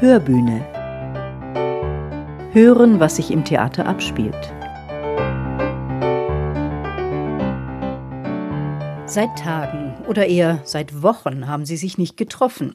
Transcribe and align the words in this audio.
Hörbühne. 0.00 0.60
Hören, 2.52 2.98
was 2.98 3.14
sich 3.14 3.30
im 3.30 3.44
Theater 3.44 3.86
abspielt. 3.86 4.34
Seit 9.06 9.38
Tagen 9.38 9.94
oder 10.08 10.26
eher 10.26 10.60
seit 10.64 11.02
Wochen 11.04 11.46
haben 11.46 11.64
sie 11.64 11.76
sich 11.76 11.96
nicht 11.96 12.16
getroffen. 12.16 12.74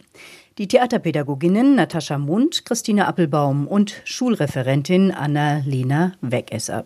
Die 0.58 0.70
Theaterpädagoginnen 0.70 1.76
Natascha 1.76 2.18
Mund, 2.18 2.64
Christine 2.64 3.06
Appelbaum 3.06 3.68
und 3.68 4.02
Schulreferentin 4.06 5.12
Anna-Lena 5.12 6.14
Wegesser. 6.22 6.86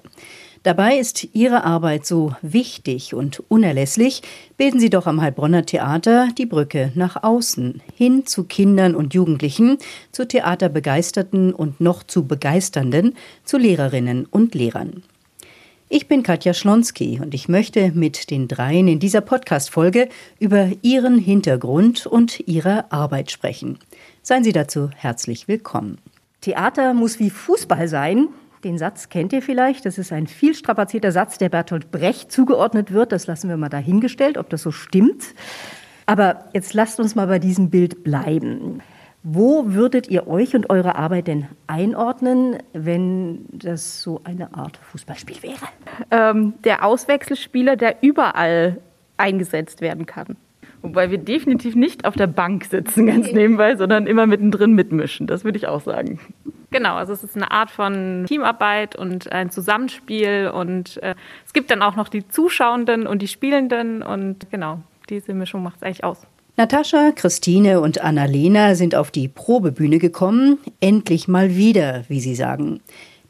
Dabei 0.63 0.97
ist 0.97 1.27
ihre 1.33 1.65
Arbeit 1.65 2.05
so 2.05 2.37
wichtig 2.41 3.13
und 3.13 3.43
unerlässlich, 3.49 4.21
bilden 4.55 4.79
sie 4.79 4.89
doch 4.89 5.07
am 5.07 5.21
Heilbronner 5.21 5.65
Theater 5.65 6.29
die 6.37 6.45
Brücke 6.45 6.93
nach 6.95 7.21
außen, 7.21 7.81
hin 7.93 8.25
zu 8.25 8.45
Kindern 8.45 8.95
und 8.95 9.13
Jugendlichen, 9.13 9.77
zu 10.13 10.25
Theaterbegeisterten 10.25 11.53
und 11.53 11.81
noch 11.81 12.03
zu 12.03 12.25
Begeisternden, 12.25 13.15
zu 13.43 13.57
Lehrerinnen 13.57 14.25
und 14.25 14.55
Lehrern. 14.55 15.03
Ich 15.89 16.07
bin 16.07 16.23
Katja 16.23 16.53
Schlonski 16.53 17.19
und 17.21 17.33
ich 17.33 17.49
möchte 17.49 17.91
mit 17.91 18.31
den 18.31 18.47
dreien 18.47 18.87
in 18.87 18.99
dieser 18.99 19.21
Podcast-Folge 19.21 20.07
über 20.39 20.69
ihren 20.81 21.19
Hintergrund 21.19 22.07
und 22.07 22.39
ihre 22.47 22.89
Arbeit 22.89 23.31
sprechen. 23.31 23.79
Seien 24.21 24.45
Sie 24.45 24.53
dazu 24.53 24.89
herzlich 24.95 25.49
willkommen. 25.49 25.97
Theater 26.39 26.93
muss 26.93 27.19
wie 27.19 27.29
Fußball 27.29 27.89
sein, 27.89 28.29
den 28.63 28.77
Satz 28.77 29.09
kennt 29.09 29.33
ihr 29.33 29.41
vielleicht. 29.41 29.85
Das 29.85 29.97
ist 29.97 30.11
ein 30.11 30.27
viel 30.27 30.55
strapazierter 30.55 31.11
Satz, 31.11 31.37
der 31.37 31.49
Bertolt 31.49 31.91
Brecht 31.91 32.31
zugeordnet 32.31 32.91
wird. 32.91 33.11
Das 33.11 33.27
lassen 33.27 33.49
wir 33.49 33.57
mal 33.57 33.69
dahingestellt, 33.69 34.37
ob 34.37 34.49
das 34.49 34.61
so 34.61 34.71
stimmt. 34.71 35.23
Aber 36.05 36.45
jetzt 36.53 36.73
lasst 36.73 36.99
uns 36.99 37.15
mal 37.15 37.27
bei 37.27 37.39
diesem 37.39 37.69
Bild 37.69 38.03
bleiben. 38.03 38.81
Wo 39.23 39.73
würdet 39.73 40.09
ihr 40.09 40.27
euch 40.27 40.53
und 40.53 40.69
eure 40.69 40.95
Arbeit 40.95 41.27
denn 41.27 41.47
einordnen, 41.65 42.57
wenn 42.73 43.45
das 43.53 44.01
so 44.01 44.19
eine 44.25 44.53
Art 44.53 44.77
Fußballspiel 44.91 45.41
wäre? 45.41 45.65
Ähm, 46.11 46.55
der 46.65 46.83
Auswechselspieler, 46.83 47.77
der 47.77 48.03
überall 48.03 48.81
eingesetzt 49.15 49.79
werden 49.79 50.05
kann. 50.05 50.35
Wobei 50.83 51.09
wir 51.09 51.17
definitiv 51.17 51.75
nicht 51.75 52.03
auf 52.05 52.15
der 52.15 52.27
Bank 52.27 52.65
sitzen, 52.65 53.07
ganz 53.07 53.31
nebenbei, 53.31 53.77
sondern 53.77 54.05
immer 54.05 54.27
mittendrin 54.27 54.73
mitmischen. 54.73 55.27
Das 55.27 55.45
würde 55.45 55.57
ich 55.57 55.67
auch 55.67 55.81
sagen. 55.81 56.19
Genau, 56.71 56.95
also 56.95 57.13
es 57.13 57.23
ist 57.23 57.37
eine 57.37 57.51
Art 57.51 57.71
von 57.71 58.25
Teamarbeit 58.27 58.95
und 58.95 59.31
ein 59.31 59.49
Zusammenspiel 59.49 60.51
und 60.53 61.01
äh, 61.01 61.15
es 61.45 61.53
gibt 61.53 61.71
dann 61.71 61.81
auch 61.81 61.95
noch 61.95 62.09
die 62.09 62.27
Zuschauenden 62.27 63.07
und 63.07 63.21
die 63.21 63.27
Spielenden 63.27 64.03
und 64.03 64.51
genau, 64.51 64.79
diese 65.09 65.33
Mischung 65.33 65.63
macht 65.63 65.77
es 65.77 65.83
eigentlich 65.83 66.03
aus. 66.03 66.27
Natascha, 66.57 67.11
Christine 67.15 67.79
und 67.79 68.01
Annalena 68.01 68.75
sind 68.75 68.93
auf 68.93 69.09
die 69.09 69.27
Probebühne 69.27 69.99
gekommen, 69.99 70.59
endlich 70.81 71.27
mal 71.27 71.55
wieder, 71.55 72.03
wie 72.09 72.19
sie 72.19 72.35
sagen. 72.35 72.81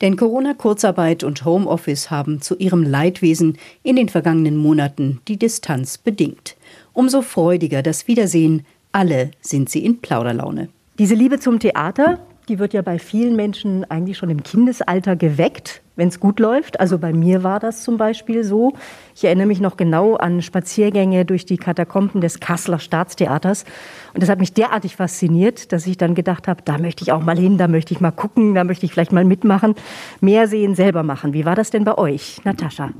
Denn 0.03 0.17
Corona, 0.17 0.53
Kurzarbeit 0.53 1.23
und 1.23 1.45
Homeoffice 1.45 2.11
haben 2.11 2.41
zu 2.41 2.57
ihrem 2.57 2.83
Leidwesen 2.83 3.57
in 3.83 3.95
den 3.95 4.09
vergangenen 4.09 4.57
Monaten 4.57 5.21
die 5.29 5.37
Distanz 5.37 5.97
bedingt. 5.97 6.57
Umso 6.91 7.21
freudiger 7.21 7.81
das 7.81 8.05
Wiedersehen. 8.09 8.65
Alle 8.91 9.31
sind 9.39 9.69
sie 9.69 9.85
in 9.85 10.01
Plauderlaune. 10.01 10.67
Diese 10.99 11.15
Liebe 11.15 11.39
zum 11.39 11.57
Theater, 11.57 12.19
die 12.49 12.59
wird 12.59 12.73
ja 12.73 12.81
bei 12.81 12.99
vielen 12.99 13.37
Menschen 13.37 13.89
eigentlich 13.89 14.17
schon 14.17 14.29
im 14.29 14.43
Kindesalter 14.43 15.15
geweckt 15.15 15.81
wenn 15.95 16.07
es 16.07 16.19
gut 16.19 16.39
läuft. 16.39 16.79
Also 16.79 16.97
bei 16.97 17.13
mir 17.13 17.43
war 17.43 17.59
das 17.59 17.83
zum 17.83 17.97
Beispiel 17.97 18.43
so. 18.43 18.73
Ich 19.15 19.23
erinnere 19.23 19.47
mich 19.47 19.61
noch 19.61 19.77
genau 19.77 20.15
an 20.15 20.41
Spaziergänge 20.41 21.25
durch 21.25 21.45
die 21.45 21.57
Katakomben 21.57 22.21
des 22.21 22.39
Kasseler 22.39 22.79
Staatstheaters. 22.79 23.65
Und 24.13 24.23
das 24.23 24.29
hat 24.29 24.39
mich 24.39 24.53
derartig 24.53 24.95
fasziniert, 24.95 25.71
dass 25.71 25.85
ich 25.85 25.97
dann 25.97 26.15
gedacht 26.15 26.47
habe, 26.47 26.61
da 26.63 26.77
möchte 26.77 27.03
ich 27.03 27.11
auch 27.11 27.21
mal 27.21 27.37
hin, 27.37 27.57
da 27.57 27.67
möchte 27.67 27.93
ich 27.93 28.01
mal 28.01 28.11
gucken, 28.11 28.55
da 28.55 28.63
möchte 28.63 28.85
ich 28.85 28.93
vielleicht 28.93 29.11
mal 29.11 29.25
mitmachen. 29.25 29.75
Mehr 30.19 30.47
sehen, 30.47 30.75
selber 30.75 31.03
machen. 31.03 31.33
Wie 31.33 31.45
war 31.45 31.55
das 31.55 31.69
denn 31.69 31.83
bei 31.83 31.97
euch, 31.97 32.43
Natascha? 32.43 32.91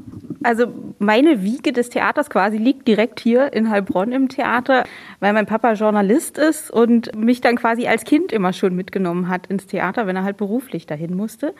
Also 0.44 0.68
meine 1.00 1.42
Wiege 1.42 1.72
des 1.72 1.90
Theaters 1.90 2.30
quasi 2.30 2.58
liegt 2.58 2.88
direkt 2.88 3.20
hier 3.20 3.54
in 3.54 3.70
Heilbronn 3.70 4.12
im 4.12 4.30
Theater, 4.30 4.84
weil 5.20 5.34
mein 5.34 5.46
Papa 5.46 5.74
Journalist 5.74 6.38
ist 6.38 6.70
und 6.70 7.16
mich 7.16 7.42
dann 7.42 7.56
quasi 7.56 7.88
als 7.88 8.04
Kind 8.04 8.32
immer 8.32 8.54
schon 8.54 8.76
mitgenommen 8.76 9.30
hat 9.30 9.48
ins 9.48 9.66
Theater, 9.66 10.06
wenn 10.06 10.16
er 10.16 10.24
halt 10.24 10.38
beruflich 10.38 10.86
dahin 10.86 11.16
musste. 11.16 11.54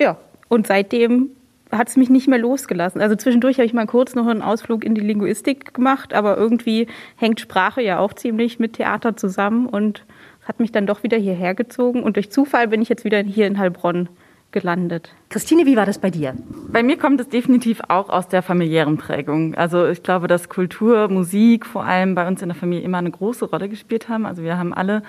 Ja, 0.00 0.16
und 0.48 0.66
seitdem 0.66 1.30
hat 1.70 1.88
es 1.88 1.96
mich 1.96 2.10
nicht 2.10 2.28
mehr 2.28 2.38
losgelassen. 2.38 3.00
Also 3.00 3.16
zwischendurch 3.16 3.56
habe 3.56 3.66
ich 3.66 3.72
mal 3.72 3.86
kurz 3.86 4.14
noch 4.14 4.26
einen 4.26 4.42
Ausflug 4.42 4.84
in 4.84 4.94
die 4.94 5.00
Linguistik 5.00 5.74
gemacht, 5.74 6.14
aber 6.14 6.36
irgendwie 6.36 6.86
hängt 7.16 7.40
Sprache 7.40 7.82
ja 7.82 7.98
auch 7.98 8.12
ziemlich 8.12 8.58
mit 8.58 8.74
Theater 8.74 9.16
zusammen 9.16 9.66
und 9.66 10.04
hat 10.46 10.60
mich 10.60 10.72
dann 10.72 10.86
doch 10.86 11.02
wieder 11.02 11.16
hierher 11.16 11.54
gezogen. 11.54 12.02
Und 12.02 12.16
durch 12.16 12.30
Zufall 12.30 12.68
bin 12.68 12.82
ich 12.82 12.88
jetzt 12.88 13.04
wieder 13.04 13.22
hier 13.22 13.46
in 13.46 13.58
Heilbronn 13.58 14.08
gelandet. 14.52 15.12
Christine, 15.30 15.66
wie 15.66 15.76
war 15.76 15.84
das 15.84 15.98
bei 15.98 16.10
dir? 16.10 16.34
Bei 16.68 16.82
mir 16.82 16.96
kommt 16.96 17.20
es 17.20 17.28
definitiv 17.28 17.80
auch 17.88 18.08
aus 18.08 18.28
der 18.28 18.40
familiären 18.42 18.96
Prägung. 18.96 19.54
Also 19.56 19.86
ich 19.86 20.02
glaube, 20.02 20.28
dass 20.28 20.48
Kultur, 20.48 21.08
Musik 21.08 21.66
vor 21.66 21.84
allem 21.84 22.14
bei 22.14 22.28
uns 22.28 22.40
in 22.40 22.48
der 22.48 22.56
Familie 22.56 22.84
immer 22.84 22.98
eine 22.98 23.10
große 23.10 23.46
Rolle 23.46 23.68
gespielt 23.68 24.08
haben. 24.08 24.26
Also 24.26 24.42
wir 24.42 24.56
haben 24.56 24.72
alle 24.72 25.02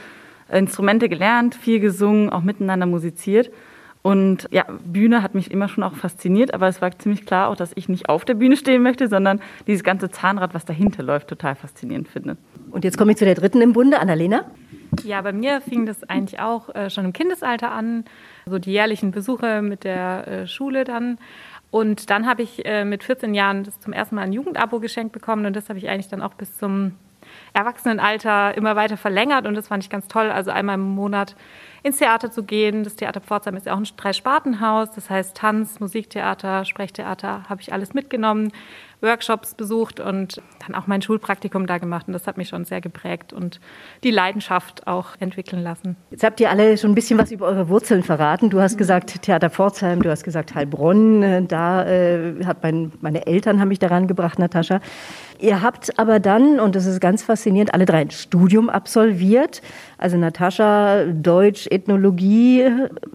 Instrumente 0.52 1.10
gelernt, 1.10 1.54
viel 1.54 1.80
gesungen, 1.80 2.30
auch 2.30 2.42
miteinander 2.42 2.88
musiziert. 2.88 3.52
Und 4.06 4.48
ja, 4.52 4.66
Bühne 4.86 5.24
hat 5.24 5.34
mich 5.34 5.50
immer 5.50 5.68
schon 5.68 5.84
auch 5.84 5.96
fasziniert, 5.96 6.54
aber 6.54 6.68
es 6.68 6.80
war 6.80 6.96
ziemlich 6.96 7.26
klar 7.26 7.50
auch, 7.50 7.56
dass 7.56 7.72
ich 7.74 7.90
nicht 7.90 8.08
auf 8.08 8.24
der 8.24 8.36
Bühne 8.36 8.56
stehen 8.56 8.84
möchte, 8.84 9.08
sondern 9.08 9.42
dieses 9.66 9.84
ganze 9.84 10.12
Zahnrad, 10.12 10.54
was 10.54 10.64
dahinter 10.64 11.02
läuft, 11.02 11.28
total 11.28 11.56
faszinierend 11.56 12.08
finde. 12.08 12.38
Und 12.70 12.84
jetzt 12.84 13.00
komme 13.00 13.14
ich 13.14 13.18
zu 13.18 13.26
der 13.26 13.34
dritten 13.34 13.64
im 13.64 13.74
Bunde, 13.74 14.00
Annalena. 14.00 14.46
Ja, 15.04 15.24
bei 15.24 15.34
mir 15.34 15.60
fing 15.60 15.88
das 15.88 16.04
eigentlich 16.04 16.40
auch 16.40 16.70
äh, 16.76 16.92
schon 16.92 17.06
im 17.06 17.14
Kindesalter 17.14 17.72
an, 17.72 18.06
so 18.46 18.60
die 18.60 18.74
jährlichen 18.74 19.10
Besuche 19.10 19.64
mit 19.64 19.84
der 19.84 20.28
äh, 20.28 20.48
Schule 20.48 20.84
dann. 20.84 21.18
Und 21.72 22.12
dann 22.12 22.28
habe 22.28 22.44
ich 22.44 22.64
äh, 22.64 22.86
mit 22.86 23.04
14 23.04 23.34
Jahren 23.34 23.64
das 23.64 23.80
zum 23.80 23.92
ersten 23.92 24.14
Mal 24.14 24.22
ein 24.22 24.34
Jugendabo 24.34 24.80
geschenkt 24.80 25.14
bekommen 25.14 25.48
und 25.48 25.56
das 25.56 25.68
habe 25.68 25.80
ich 25.80 25.90
eigentlich 25.90 26.10
dann 26.10 26.22
auch 26.22 26.36
bis 26.36 26.56
zum 26.60 26.92
Erwachsenenalter 27.56 28.56
immer 28.56 28.76
weiter 28.76 28.98
verlängert 28.98 29.48
und 29.48 29.56
das 29.56 29.70
fand 29.70 29.84
ich 29.84 29.90
ganz 29.90 30.08
toll. 30.08 30.30
Also 30.30 30.52
einmal 30.52 30.76
im 30.76 30.82
Monat 30.82 31.36
ins 31.84 31.98
Theater 31.98 32.32
zu 32.32 32.44
gehen. 32.44 32.84
Das 32.84 32.96
Theater 32.96 33.22
Pforzheim 33.22 33.56
ist 33.56 33.68
ja 33.68 33.74
auch 33.74 33.78
ein 33.78 33.88
Dreispartenhaus, 33.96 34.92
das 34.92 35.10
heißt 35.10 35.38
Tanz, 35.38 35.80
Musiktheater, 35.80 36.66
Sprechtheater 36.66 37.44
habe 37.48 37.62
ich 37.62 37.72
alles 37.72 37.94
mitgenommen, 37.94 38.52
Workshops 39.02 39.54
besucht 39.54 40.00
und 40.00 40.42
dann 40.66 40.76
auch 40.76 40.88
mein 40.88 41.02
Schulpraktikum 41.02 41.68
da 41.68 41.78
gemacht 41.78 42.08
und 42.08 42.14
das 42.14 42.26
hat 42.26 42.38
mich 42.38 42.50
schon 42.50 42.66
sehr 42.66 42.82
geprägt 42.82 43.34
und 43.34 43.60
die 44.04 44.10
Leidenschaft 44.10 44.88
auch 44.88 45.10
entwickeln 45.20 45.62
lassen. 45.62 45.96
Jetzt 46.10 46.24
habt 46.24 46.40
ihr 46.40 46.50
alle 46.50 46.78
schon 46.78 46.92
ein 46.92 46.96
bisschen 46.96 47.20
was 47.20 47.32
über 47.32 47.46
eure 47.46 47.70
Wurzeln 47.70 48.02
verraten. 48.04 48.50
Du 48.50 48.60
hast 48.60 48.78
gesagt 48.78 49.22
Theater 49.22 49.52
Pforzheim, 49.52 50.02
du 50.02 50.10
hast 50.10 50.24
gesagt 50.24 50.56
Heilbronn, 50.56 51.48
da 51.48 51.86
äh, 51.86 52.44
hat 52.46 52.64
mein, 52.64 52.92
meine 53.00 53.28
Eltern 53.28 53.62
haben 53.62 53.68
mich 53.70 53.80
daran 53.80 54.08
gebracht, 54.08 54.40
Natascha. 54.40 54.82
Ihr 55.40 55.62
habt 55.62 56.00
aber 56.00 56.20
dann, 56.20 56.60
und 56.60 56.76
das 56.76 56.86
ist 56.86 57.00
ganz 57.00 57.24
faszinierend, 57.24 57.74
alle 57.74 57.86
drei 57.86 58.00
ein 58.00 58.12
Studium 58.12 58.70
absolviert. 58.70 59.62
Also 59.98 60.18
Natascha, 60.18 61.06
Deutsch, 61.06 61.68
Ethnologie. 61.70 62.66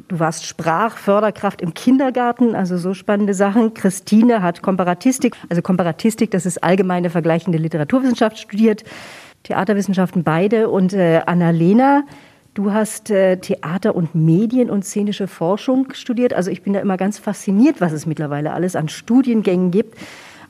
Du 0.09 0.19
warst 0.19 0.47
Sprachförderkraft 0.47 1.63
im 1.63 1.75
Kindergarten, 1.75 2.55
also 2.55 2.79
so 2.79 2.95
spannende 2.95 3.35
Sachen. 3.35 3.75
Christine 3.75 4.43
hat 4.43 4.63
Komparatistik, 4.63 5.37
also 5.49 5.63
Komparatistik, 5.63 6.31
das 6.31 6.47
ist 6.47 6.63
allgemeine 6.63 7.11
vergleichende 7.11 7.59
Literaturwissenschaft 7.59 8.39
studiert. 8.39 8.85
Theaterwissenschaften 9.43 10.23
beide. 10.23 10.69
Und 10.69 10.93
äh, 10.93 11.23
Annalena, 11.27 12.05
Du 12.53 12.73
hast 12.73 13.11
äh, 13.11 13.37
Theater 13.37 13.95
und 13.95 14.17
Medien 14.17 14.71
und 14.71 14.85
szenische 14.85 15.29
Forschung 15.29 15.93
studiert. 15.93 16.35
Also 16.35 16.51
ich 16.51 16.63
bin 16.63 16.73
da 16.73 16.81
immer 16.81 16.97
ganz 16.97 17.17
fasziniert, 17.17 17.81
was 17.81 17.93
es 17.93 18.07
mittlerweile 18.07 18.53
alles 18.53 18.75
an 18.75 18.89
Studiengängen 18.89 19.71
gibt. 19.71 19.97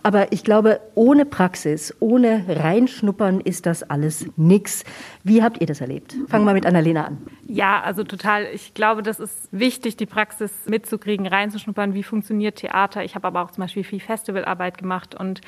Aber 0.03 0.33
ich 0.33 0.44
glaube, 0.44 0.81
ohne 0.94 1.25
Praxis, 1.25 1.94
ohne 2.00 2.44
Reinschnuppern 2.49 3.41
ist 3.41 3.66
das 3.66 3.83
alles 3.83 4.27
nichts. 4.37 4.84
Wie 5.24 5.42
habt 5.42 5.60
ihr 5.60 5.66
das 5.66 5.80
erlebt? 5.80 6.16
Fangen 6.28 6.45
wir 6.45 6.54
mit 6.54 6.66
Annalena 6.66 7.04
an. 7.04 7.19
Ja, 7.52 7.80
also 7.80 8.04
total. 8.04 8.47
Ich 8.54 8.74
glaube, 8.74 9.02
das 9.02 9.18
ist 9.18 9.48
wichtig, 9.50 9.97
die 9.97 10.06
Praxis 10.06 10.52
mitzukriegen, 10.66 11.26
reinzuschnuppern. 11.26 11.94
Wie 11.94 12.04
funktioniert 12.04 12.54
Theater? 12.54 13.02
Ich 13.02 13.16
habe 13.16 13.26
aber 13.26 13.42
auch 13.42 13.50
zum 13.50 13.62
Beispiel 13.62 13.82
viel 13.82 13.98
Festivalarbeit 13.98 14.78
gemacht 14.78 15.16
und 15.16 15.41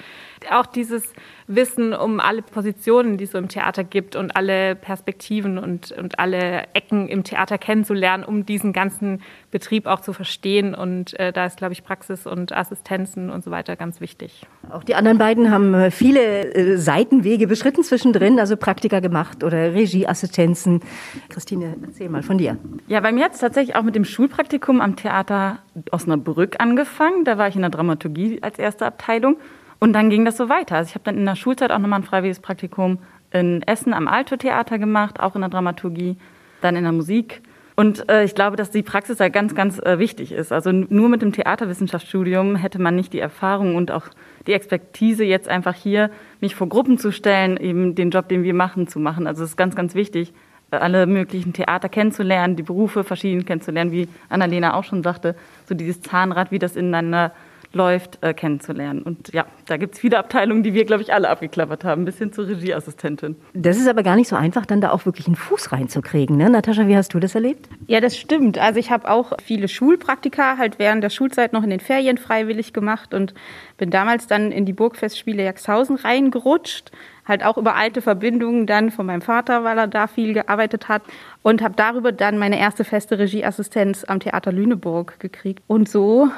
auch 0.50 0.66
dieses 0.66 1.12
Wissen 1.46 1.94
um 1.94 2.18
alle 2.18 2.42
Positionen, 2.42 3.18
die 3.18 3.24
es 3.24 3.30
so 3.30 3.38
im 3.38 3.46
Theater 3.46 3.84
gibt 3.84 4.16
und 4.16 4.34
alle 4.34 4.74
Perspektiven 4.74 5.58
und, 5.58 5.92
und 5.92 6.18
alle 6.18 6.64
Ecken 6.74 7.06
im 7.06 7.22
Theater 7.22 7.56
kennenzulernen, 7.56 8.24
um 8.24 8.46
diesen 8.46 8.72
ganzen 8.72 9.22
Betrieb 9.52 9.86
auch 9.86 10.00
zu 10.00 10.12
verstehen. 10.12 10.74
Und 10.74 11.16
äh, 11.20 11.32
da 11.32 11.46
ist, 11.46 11.58
glaube 11.58 11.72
ich, 11.72 11.84
Praxis 11.84 12.26
und 12.26 12.50
Assistenzen 12.50 13.30
und 13.30 13.44
so 13.44 13.52
weiter 13.52 13.76
ganz 13.76 14.00
wichtig. 14.00 14.44
Auch 14.70 14.82
die 14.82 14.96
anderen 14.96 15.18
beiden 15.18 15.52
haben 15.52 15.72
äh, 15.74 15.92
viele 15.92 16.52
äh, 16.52 16.78
Seitenwege 16.78 17.46
beschritten 17.46 17.84
zwischendrin, 17.84 18.40
also 18.40 18.56
Praktika 18.56 18.98
gemacht 18.98 19.44
oder 19.44 19.72
Regieassistenzen. 19.72 20.80
Christine, 21.28 21.76
erzähl 21.92 22.08
mal 22.08 22.22
von 22.22 22.38
dir. 22.38 22.56
Ja, 22.86 23.00
bei 23.00 23.12
mir 23.12 23.24
hat 23.24 23.34
es 23.34 23.40
tatsächlich 23.40 23.76
auch 23.76 23.82
mit 23.82 23.94
dem 23.94 24.06
Schulpraktikum 24.06 24.80
am 24.80 24.96
Theater 24.96 25.58
Osnabrück 25.90 26.56
angefangen. 26.58 27.26
Da 27.26 27.36
war 27.36 27.48
ich 27.48 27.54
in 27.54 27.60
der 27.60 27.70
Dramaturgie 27.70 28.38
als 28.42 28.58
erste 28.58 28.86
Abteilung. 28.86 29.36
Und 29.78 29.92
dann 29.92 30.08
ging 30.08 30.24
das 30.24 30.38
so 30.38 30.48
weiter. 30.48 30.76
Also 30.76 30.88
ich 30.88 30.94
habe 30.94 31.04
dann 31.04 31.18
in 31.18 31.26
der 31.26 31.36
Schulzeit 31.36 31.70
auch 31.70 31.78
nochmal 31.78 32.00
ein 32.00 32.04
freiwilliges 32.04 32.40
Praktikum 32.40 32.98
in 33.30 33.62
Essen 33.62 33.92
am 33.92 34.08
Alto 34.08 34.36
Theater 34.36 34.78
gemacht, 34.78 35.20
auch 35.20 35.34
in 35.34 35.42
der 35.42 35.50
Dramaturgie, 35.50 36.16
dann 36.62 36.76
in 36.76 36.84
der 36.84 36.92
Musik 36.92 37.42
Und 37.76 38.08
äh, 38.10 38.24
ich 38.24 38.34
glaube, 38.34 38.56
dass 38.56 38.70
die 38.70 38.82
Praxis 38.82 39.18
da 39.18 39.28
ganz, 39.28 39.54
ganz 39.54 39.78
äh, 39.78 39.98
wichtig 39.98 40.32
ist. 40.32 40.50
Also 40.50 40.72
nur 40.72 41.10
mit 41.10 41.20
dem 41.20 41.32
Theaterwissenschaftsstudium 41.32 42.56
hätte 42.56 42.80
man 42.80 42.94
nicht 42.94 43.12
die 43.12 43.18
Erfahrung 43.18 43.76
und 43.76 43.90
auch 43.90 44.06
die 44.46 44.54
Expertise, 44.54 45.24
jetzt 45.24 45.48
einfach 45.48 45.74
hier 45.74 46.10
mich 46.40 46.54
vor 46.54 46.70
Gruppen 46.70 46.96
zu 46.96 47.12
stellen, 47.12 47.58
eben 47.58 47.94
den 47.94 48.10
Job, 48.10 48.28
den 48.28 48.44
wir 48.44 48.54
machen, 48.54 48.88
zu 48.88 48.98
machen. 48.98 49.26
Also 49.26 49.44
es 49.44 49.50
ist 49.50 49.56
ganz, 49.56 49.76
ganz 49.76 49.94
wichtig, 49.94 50.32
alle 50.80 51.06
möglichen 51.06 51.52
Theater 51.52 51.88
kennenzulernen, 51.88 52.56
die 52.56 52.62
Berufe 52.62 53.04
verschieden 53.04 53.44
kennenzulernen, 53.44 53.92
wie 53.92 54.08
Annalena 54.28 54.74
auch 54.74 54.84
schon 54.84 55.02
sagte, 55.02 55.34
so 55.66 55.74
dieses 55.74 56.00
Zahnrad, 56.00 56.50
wie 56.50 56.58
das 56.58 56.76
ineinander 56.76 57.32
läuft, 57.74 58.22
äh, 58.22 58.34
kennenzulernen. 58.34 59.02
Und 59.02 59.32
ja, 59.32 59.46
da 59.66 59.76
gibt 59.76 59.94
es 59.94 60.00
viele 60.00 60.18
Abteilungen, 60.18 60.62
die 60.62 60.74
wir, 60.74 60.84
glaube 60.84 61.02
ich, 61.02 61.12
alle 61.12 61.28
abgeklappert 61.28 61.84
haben, 61.84 62.04
bis 62.04 62.18
hin 62.18 62.32
zur 62.32 62.46
Regieassistentin. 62.46 63.36
Das 63.54 63.78
ist 63.78 63.88
aber 63.88 64.02
gar 64.02 64.16
nicht 64.16 64.28
so 64.28 64.36
einfach, 64.36 64.66
dann 64.66 64.80
da 64.80 64.90
auch 64.90 65.06
wirklich 65.06 65.26
einen 65.26 65.36
Fuß 65.36 65.72
reinzukriegen. 65.72 66.36
Ne? 66.36 66.50
Natascha, 66.50 66.86
wie 66.86 66.96
hast 66.96 67.14
du 67.14 67.20
das 67.20 67.34
erlebt? 67.34 67.68
Ja, 67.86 68.00
das 68.00 68.16
stimmt. 68.16 68.58
Also 68.58 68.78
ich 68.78 68.90
habe 68.90 69.10
auch 69.10 69.32
viele 69.42 69.68
Schulpraktika 69.68 70.58
halt 70.58 70.78
während 70.78 71.02
der 71.02 71.10
Schulzeit 71.10 71.52
noch 71.52 71.62
in 71.62 71.70
den 71.70 71.80
Ferien 71.80 72.18
freiwillig 72.18 72.72
gemacht 72.72 73.14
und 73.14 73.34
bin 73.78 73.90
damals 73.90 74.26
dann 74.26 74.52
in 74.52 74.66
die 74.66 74.72
Burgfestspiele 74.72 75.42
Jaxhausen 75.44 75.96
reingerutscht 75.96 76.92
halt 77.26 77.44
auch 77.44 77.56
über 77.56 77.76
alte 77.76 78.02
Verbindungen 78.02 78.66
dann 78.66 78.90
von 78.90 79.06
meinem 79.06 79.22
Vater, 79.22 79.64
weil 79.64 79.78
er 79.78 79.86
da 79.86 80.06
viel 80.06 80.34
gearbeitet 80.34 80.88
hat 80.88 81.02
und 81.42 81.62
habe 81.62 81.74
darüber 81.76 82.12
dann 82.12 82.38
meine 82.38 82.58
erste 82.58 82.84
feste 82.84 83.18
Regieassistenz 83.18 84.04
am 84.04 84.20
Theater 84.20 84.52
Lüneburg 84.52 85.20
gekriegt. 85.20 85.62
Und 85.66 85.88
so 85.88 86.28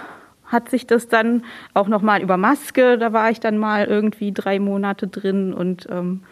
hat 0.46 0.68
sich 0.68 0.86
das 0.86 1.08
dann 1.08 1.42
auch 1.72 1.88
noch 1.88 2.02
mal 2.02 2.20
über 2.22 2.36
Maske, 2.36 2.98
da 2.98 3.12
war 3.12 3.30
ich 3.30 3.40
dann 3.40 3.58
mal 3.58 3.86
irgendwie 3.86 4.32
drei 4.32 4.58
Monate 4.58 5.08
drin 5.08 5.54
und 5.54 5.88
ähm, 5.90 6.22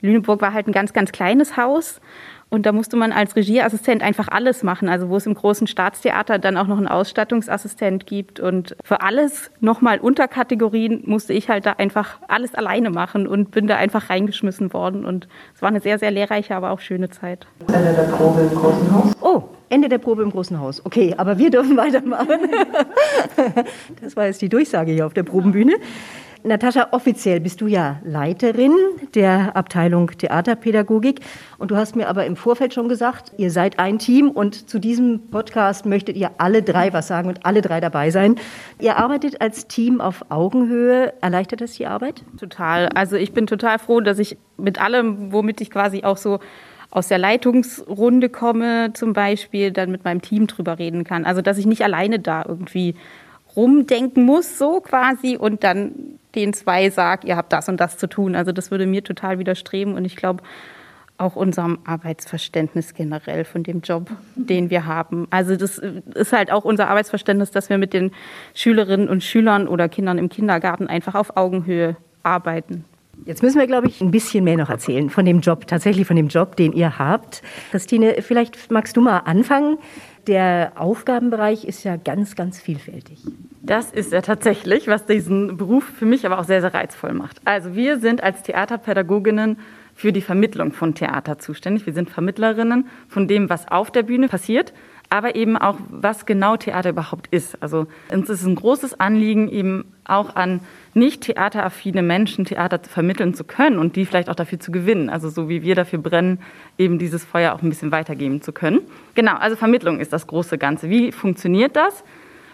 Lüneburg 0.00 0.40
war 0.40 0.54
halt 0.54 0.66
ein 0.66 0.72
ganz, 0.72 0.92
ganz 0.94 1.12
kleines 1.12 1.58
Haus 1.58 2.00
und 2.50 2.66
da 2.66 2.72
musste 2.72 2.96
man 2.96 3.12
als 3.12 3.36
Regieassistent 3.36 4.02
einfach 4.02 4.26
alles 4.28 4.64
machen. 4.64 4.88
Also 4.88 5.08
wo 5.08 5.16
es 5.16 5.24
im 5.24 5.34
großen 5.34 5.68
Staatstheater 5.68 6.40
dann 6.40 6.56
auch 6.56 6.66
noch 6.66 6.78
einen 6.78 6.88
Ausstattungsassistent 6.88 8.06
gibt. 8.06 8.40
Und 8.40 8.76
für 8.82 9.02
alles 9.02 9.52
nochmal 9.60 10.00
Unterkategorien 10.00 11.02
musste 11.06 11.32
ich 11.32 11.48
halt 11.48 11.64
da 11.64 11.74
einfach 11.78 12.18
alles 12.26 12.56
alleine 12.56 12.90
machen 12.90 13.28
und 13.28 13.52
bin 13.52 13.68
da 13.68 13.76
einfach 13.76 14.10
reingeschmissen 14.10 14.72
worden. 14.72 15.04
Und 15.04 15.28
es 15.54 15.62
war 15.62 15.68
eine 15.68 15.80
sehr, 15.80 16.00
sehr 16.00 16.10
lehrreiche, 16.10 16.56
aber 16.56 16.72
auch 16.72 16.80
schöne 16.80 17.08
Zeit. 17.08 17.46
Ende 17.68 17.92
der 17.92 18.02
Probe 18.16 18.40
im 18.40 18.58
großen 18.58 18.92
Haus. 18.92 19.12
Oh, 19.20 19.42
Ende 19.68 19.88
der 19.88 19.98
Probe 19.98 20.22
im 20.24 20.32
großen 20.32 20.58
Haus. 20.58 20.84
Okay, 20.84 21.14
aber 21.16 21.38
wir 21.38 21.50
dürfen 21.50 21.76
weitermachen. 21.76 22.50
Das 24.02 24.16
war 24.16 24.26
jetzt 24.26 24.42
die 24.42 24.48
Durchsage 24.48 24.90
hier 24.90 25.06
auf 25.06 25.14
der 25.14 25.22
Probenbühne. 25.22 25.74
Natascha, 26.42 26.88
offiziell 26.92 27.40
bist 27.40 27.60
du 27.60 27.66
ja 27.66 28.00
Leiterin 28.02 28.72
der 29.14 29.56
Abteilung 29.56 30.10
Theaterpädagogik. 30.10 31.20
Und 31.58 31.70
du 31.70 31.76
hast 31.76 31.96
mir 31.96 32.08
aber 32.08 32.24
im 32.24 32.36
Vorfeld 32.36 32.72
schon 32.72 32.88
gesagt, 32.88 33.32
ihr 33.36 33.50
seid 33.50 33.78
ein 33.78 33.98
Team 33.98 34.30
und 34.30 34.68
zu 34.68 34.78
diesem 34.78 35.28
Podcast 35.30 35.84
möchtet 35.84 36.16
ihr 36.16 36.30
alle 36.38 36.62
drei 36.62 36.92
was 36.92 37.08
sagen 37.08 37.28
und 37.28 37.44
alle 37.44 37.60
drei 37.60 37.80
dabei 37.80 38.10
sein. 38.10 38.36
Ihr 38.78 38.96
arbeitet 38.96 39.40
als 39.40 39.66
Team 39.66 40.00
auf 40.00 40.24
Augenhöhe. 40.30 41.12
Erleichtert 41.20 41.60
das 41.60 41.72
die 41.72 41.86
Arbeit? 41.86 42.22
Total. 42.38 42.88
Also 42.88 43.16
ich 43.16 43.32
bin 43.32 43.46
total 43.46 43.78
froh, 43.78 44.00
dass 44.00 44.18
ich 44.18 44.38
mit 44.56 44.80
allem, 44.80 45.32
womit 45.32 45.60
ich 45.60 45.70
quasi 45.70 46.04
auch 46.04 46.16
so 46.16 46.40
aus 46.90 47.08
der 47.08 47.18
Leitungsrunde 47.18 48.30
komme, 48.30 48.92
zum 48.94 49.12
Beispiel, 49.12 49.72
dann 49.72 49.90
mit 49.90 50.04
meinem 50.04 50.22
Team 50.22 50.46
drüber 50.46 50.78
reden 50.78 51.04
kann. 51.04 51.24
Also 51.24 51.42
dass 51.42 51.58
ich 51.58 51.66
nicht 51.66 51.84
alleine 51.84 52.18
da 52.18 52.44
irgendwie 52.48 52.94
rumdenken 53.56 54.24
muss, 54.24 54.58
so 54.58 54.80
quasi, 54.80 55.36
und 55.36 55.64
dann 55.64 56.19
den 56.34 56.52
zwei 56.52 56.90
sage, 56.90 57.26
ihr 57.26 57.36
habt 57.36 57.52
das 57.52 57.68
und 57.68 57.78
das 57.78 57.98
zu 57.98 58.08
tun. 58.08 58.34
Also 58.34 58.52
das 58.52 58.70
würde 58.70 58.86
mir 58.86 59.04
total 59.04 59.38
widerstreben 59.38 59.94
und 59.94 60.04
ich 60.04 60.16
glaube 60.16 60.42
auch 61.20 61.36
unserem 61.36 61.78
Arbeitsverständnis 61.84 62.94
generell 62.94 63.44
von 63.44 63.62
dem 63.62 63.82
Job, 63.82 64.10
den 64.34 64.70
wir 64.70 64.86
haben. 64.86 65.26
Also 65.30 65.54
das 65.54 65.78
ist 65.78 66.32
halt 66.32 66.50
auch 66.50 66.64
unser 66.64 66.88
Arbeitsverständnis, 66.88 67.50
dass 67.50 67.68
wir 67.68 67.76
mit 67.76 67.92
den 67.92 68.12
Schülerinnen 68.54 69.08
und 69.08 69.22
Schülern 69.22 69.68
oder 69.68 69.88
Kindern 69.88 70.16
im 70.18 70.30
Kindergarten 70.30 70.86
einfach 70.86 71.14
auf 71.14 71.36
Augenhöhe 71.36 71.96
arbeiten. 72.22 72.84
Jetzt 73.26 73.42
müssen 73.42 73.58
wir, 73.58 73.66
glaube 73.66 73.88
ich, 73.88 74.00
ein 74.00 74.10
bisschen 74.10 74.44
mehr 74.44 74.56
noch 74.56 74.70
erzählen 74.70 75.10
von 75.10 75.26
dem 75.26 75.40
Job, 75.40 75.66
tatsächlich 75.66 76.06
von 76.06 76.16
dem 76.16 76.28
Job, 76.28 76.56
den 76.56 76.72
ihr 76.72 76.98
habt. 76.98 77.42
Christine, 77.70 78.16
vielleicht 78.20 78.70
magst 78.70 78.96
du 78.96 79.02
mal 79.02 79.18
anfangen. 79.18 79.76
Der 80.26 80.72
Aufgabenbereich 80.76 81.64
ist 81.64 81.84
ja 81.84 81.96
ganz, 81.96 82.34
ganz 82.34 82.60
vielfältig. 82.60 83.18
Das 83.62 83.90
ist 83.90 84.12
er 84.12 84.22
tatsächlich, 84.22 84.88
was 84.88 85.04
diesen 85.04 85.58
Beruf 85.58 85.84
für 85.84 86.06
mich 86.06 86.24
aber 86.24 86.38
auch 86.38 86.44
sehr, 86.44 86.62
sehr 86.62 86.72
reizvoll 86.72 87.12
macht. 87.12 87.40
Also 87.44 87.74
wir 87.74 87.98
sind 87.98 88.22
als 88.22 88.42
Theaterpädagoginnen 88.42 89.58
für 89.94 90.12
die 90.12 90.22
Vermittlung 90.22 90.72
von 90.72 90.94
Theater 90.94 91.38
zuständig. 91.38 91.84
Wir 91.84 91.92
sind 91.92 92.08
Vermittlerinnen 92.08 92.88
von 93.08 93.28
dem, 93.28 93.50
was 93.50 93.68
auf 93.68 93.90
der 93.90 94.02
Bühne 94.02 94.28
passiert, 94.28 94.72
aber 95.10 95.34
eben 95.34 95.58
auch, 95.58 95.76
was 95.90 96.24
genau 96.24 96.56
Theater 96.56 96.90
überhaupt 96.90 97.26
ist. 97.32 97.62
Also 97.62 97.86
uns 98.10 98.30
ist 98.30 98.46
ein 98.46 98.54
großes 98.54 98.98
Anliegen, 98.98 99.50
eben 99.50 99.84
auch 100.04 100.36
an 100.36 100.60
nicht 100.94 101.22
theateraffine 101.22 102.02
Menschen 102.02 102.46
Theater 102.46 102.80
vermitteln 102.82 103.34
zu 103.34 103.44
können 103.44 103.78
und 103.78 103.94
die 103.94 104.06
vielleicht 104.06 104.30
auch 104.30 104.34
dafür 104.34 104.58
zu 104.58 104.72
gewinnen. 104.72 105.10
Also 105.10 105.28
so 105.28 105.50
wie 105.50 105.62
wir 105.62 105.74
dafür 105.74 105.98
brennen, 105.98 106.38
eben 106.78 106.98
dieses 106.98 107.24
Feuer 107.24 107.52
auch 107.52 107.62
ein 107.62 107.68
bisschen 107.68 107.92
weitergeben 107.92 108.40
zu 108.40 108.52
können. 108.52 108.80
Genau, 109.14 109.34
also 109.34 109.54
Vermittlung 109.54 110.00
ist 110.00 110.14
das 110.14 110.26
große 110.26 110.56
Ganze. 110.56 110.88
Wie 110.88 111.12
funktioniert 111.12 111.76
das? 111.76 112.04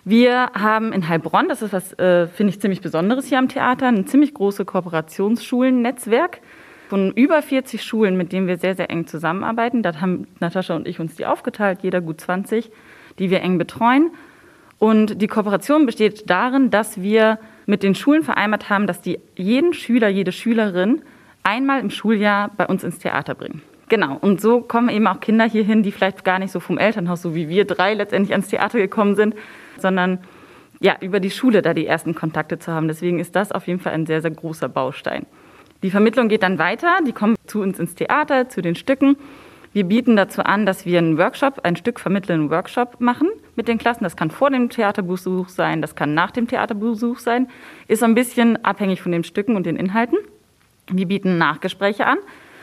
Wir 0.08 0.52
haben 0.54 0.92
in 0.92 1.08
Heilbronn, 1.08 1.48
das 1.48 1.62
ist 1.62 1.72
was, 1.72 1.92
äh, 1.98 2.28
finde 2.28 2.52
ich, 2.52 2.60
ziemlich 2.60 2.80
Besonderes 2.80 3.26
hier 3.26 3.40
am 3.40 3.48
Theater, 3.48 3.88
ein 3.88 4.06
ziemlich 4.06 4.34
großes 4.34 4.64
Kooperationsschulennnetzwerk 4.64 6.38
von 6.88 7.10
über 7.10 7.42
40 7.42 7.82
Schulen, 7.82 8.16
mit 8.16 8.30
denen 8.30 8.46
wir 8.46 8.56
sehr, 8.56 8.76
sehr 8.76 8.88
eng 8.88 9.08
zusammenarbeiten. 9.08 9.82
Da 9.82 10.00
haben 10.00 10.28
Natascha 10.38 10.76
und 10.76 10.86
ich 10.86 11.00
uns 11.00 11.16
die 11.16 11.26
aufgeteilt, 11.26 11.80
jeder 11.82 12.00
gut 12.00 12.20
20, 12.20 12.70
die 13.18 13.30
wir 13.30 13.40
eng 13.42 13.58
betreuen. 13.58 14.12
Und 14.78 15.20
die 15.20 15.26
Kooperation 15.26 15.86
besteht 15.86 16.30
darin, 16.30 16.70
dass 16.70 17.02
wir 17.02 17.40
mit 17.66 17.82
den 17.82 17.96
Schulen 17.96 18.22
vereinbart 18.22 18.70
haben, 18.70 18.86
dass 18.86 19.00
die 19.00 19.18
jeden 19.34 19.72
Schüler, 19.72 20.06
jede 20.06 20.30
Schülerin 20.30 21.02
einmal 21.42 21.80
im 21.80 21.90
Schuljahr 21.90 22.52
bei 22.56 22.68
uns 22.68 22.84
ins 22.84 23.00
Theater 23.00 23.34
bringen. 23.34 23.60
Genau, 23.88 24.16
und 24.20 24.40
so 24.40 24.60
kommen 24.60 24.88
eben 24.88 25.08
auch 25.08 25.18
Kinder 25.18 25.46
hierhin, 25.46 25.82
die 25.82 25.90
vielleicht 25.90 26.24
gar 26.24 26.38
nicht 26.38 26.52
so 26.52 26.60
vom 26.60 26.78
Elternhaus, 26.78 27.22
so 27.22 27.34
wie 27.34 27.48
wir 27.48 27.64
drei 27.64 27.94
letztendlich 27.94 28.30
ans 28.30 28.46
Theater 28.46 28.78
gekommen 28.78 29.16
sind, 29.16 29.34
sondern 29.80 30.18
ja, 30.80 30.96
über 31.00 31.20
die 31.20 31.30
Schule 31.30 31.62
da 31.62 31.74
die 31.74 31.86
ersten 31.86 32.14
Kontakte 32.14 32.58
zu 32.58 32.72
haben. 32.72 32.88
Deswegen 32.88 33.18
ist 33.18 33.34
das 33.34 33.52
auf 33.52 33.66
jeden 33.66 33.80
Fall 33.80 33.92
ein 33.92 34.06
sehr, 34.06 34.20
sehr 34.20 34.30
großer 34.30 34.68
Baustein. 34.68 35.26
Die 35.82 35.90
Vermittlung 35.90 36.28
geht 36.28 36.42
dann 36.42 36.58
weiter, 36.58 36.98
die 37.06 37.12
kommen 37.12 37.36
zu 37.46 37.60
uns 37.60 37.78
ins 37.78 37.94
Theater, 37.94 38.48
zu 38.48 38.62
den 38.62 38.74
Stücken. 38.74 39.16
Wir 39.72 39.84
bieten 39.84 40.16
dazu 40.16 40.42
an, 40.42 40.64
dass 40.64 40.86
wir 40.86 40.98
einen 40.98 41.18
Workshop, 41.18 41.60
ein 41.64 41.76
Stück 41.76 42.00
vermittelnden 42.00 42.50
Workshop 42.50 43.00
machen 43.00 43.28
mit 43.56 43.68
den 43.68 43.76
Klassen. 43.76 44.04
Das 44.04 44.16
kann 44.16 44.30
vor 44.30 44.50
dem 44.50 44.70
Theaterbesuch 44.70 45.50
sein, 45.50 45.82
das 45.82 45.94
kann 45.94 46.14
nach 46.14 46.30
dem 46.30 46.48
Theaterbesuch 46.48 47.18
sein. 47.18 47.48
Ist 47.86 48.00
so 48.00 48.06
ein 48.06 48.14
bisschen 48.14 48.64
abhängig 48.64 49.02
von 49.02 49.12
den 49.12 49.22
Stücken 49.22 49.54
und 49.54 49.66
den 49.66 49.76
Inhalten. 49.76 50.16
Wir 50.90 51.06
bieten 51.06 51.36
Nachgespräche 51.36 52.06
an. 52.06 52.18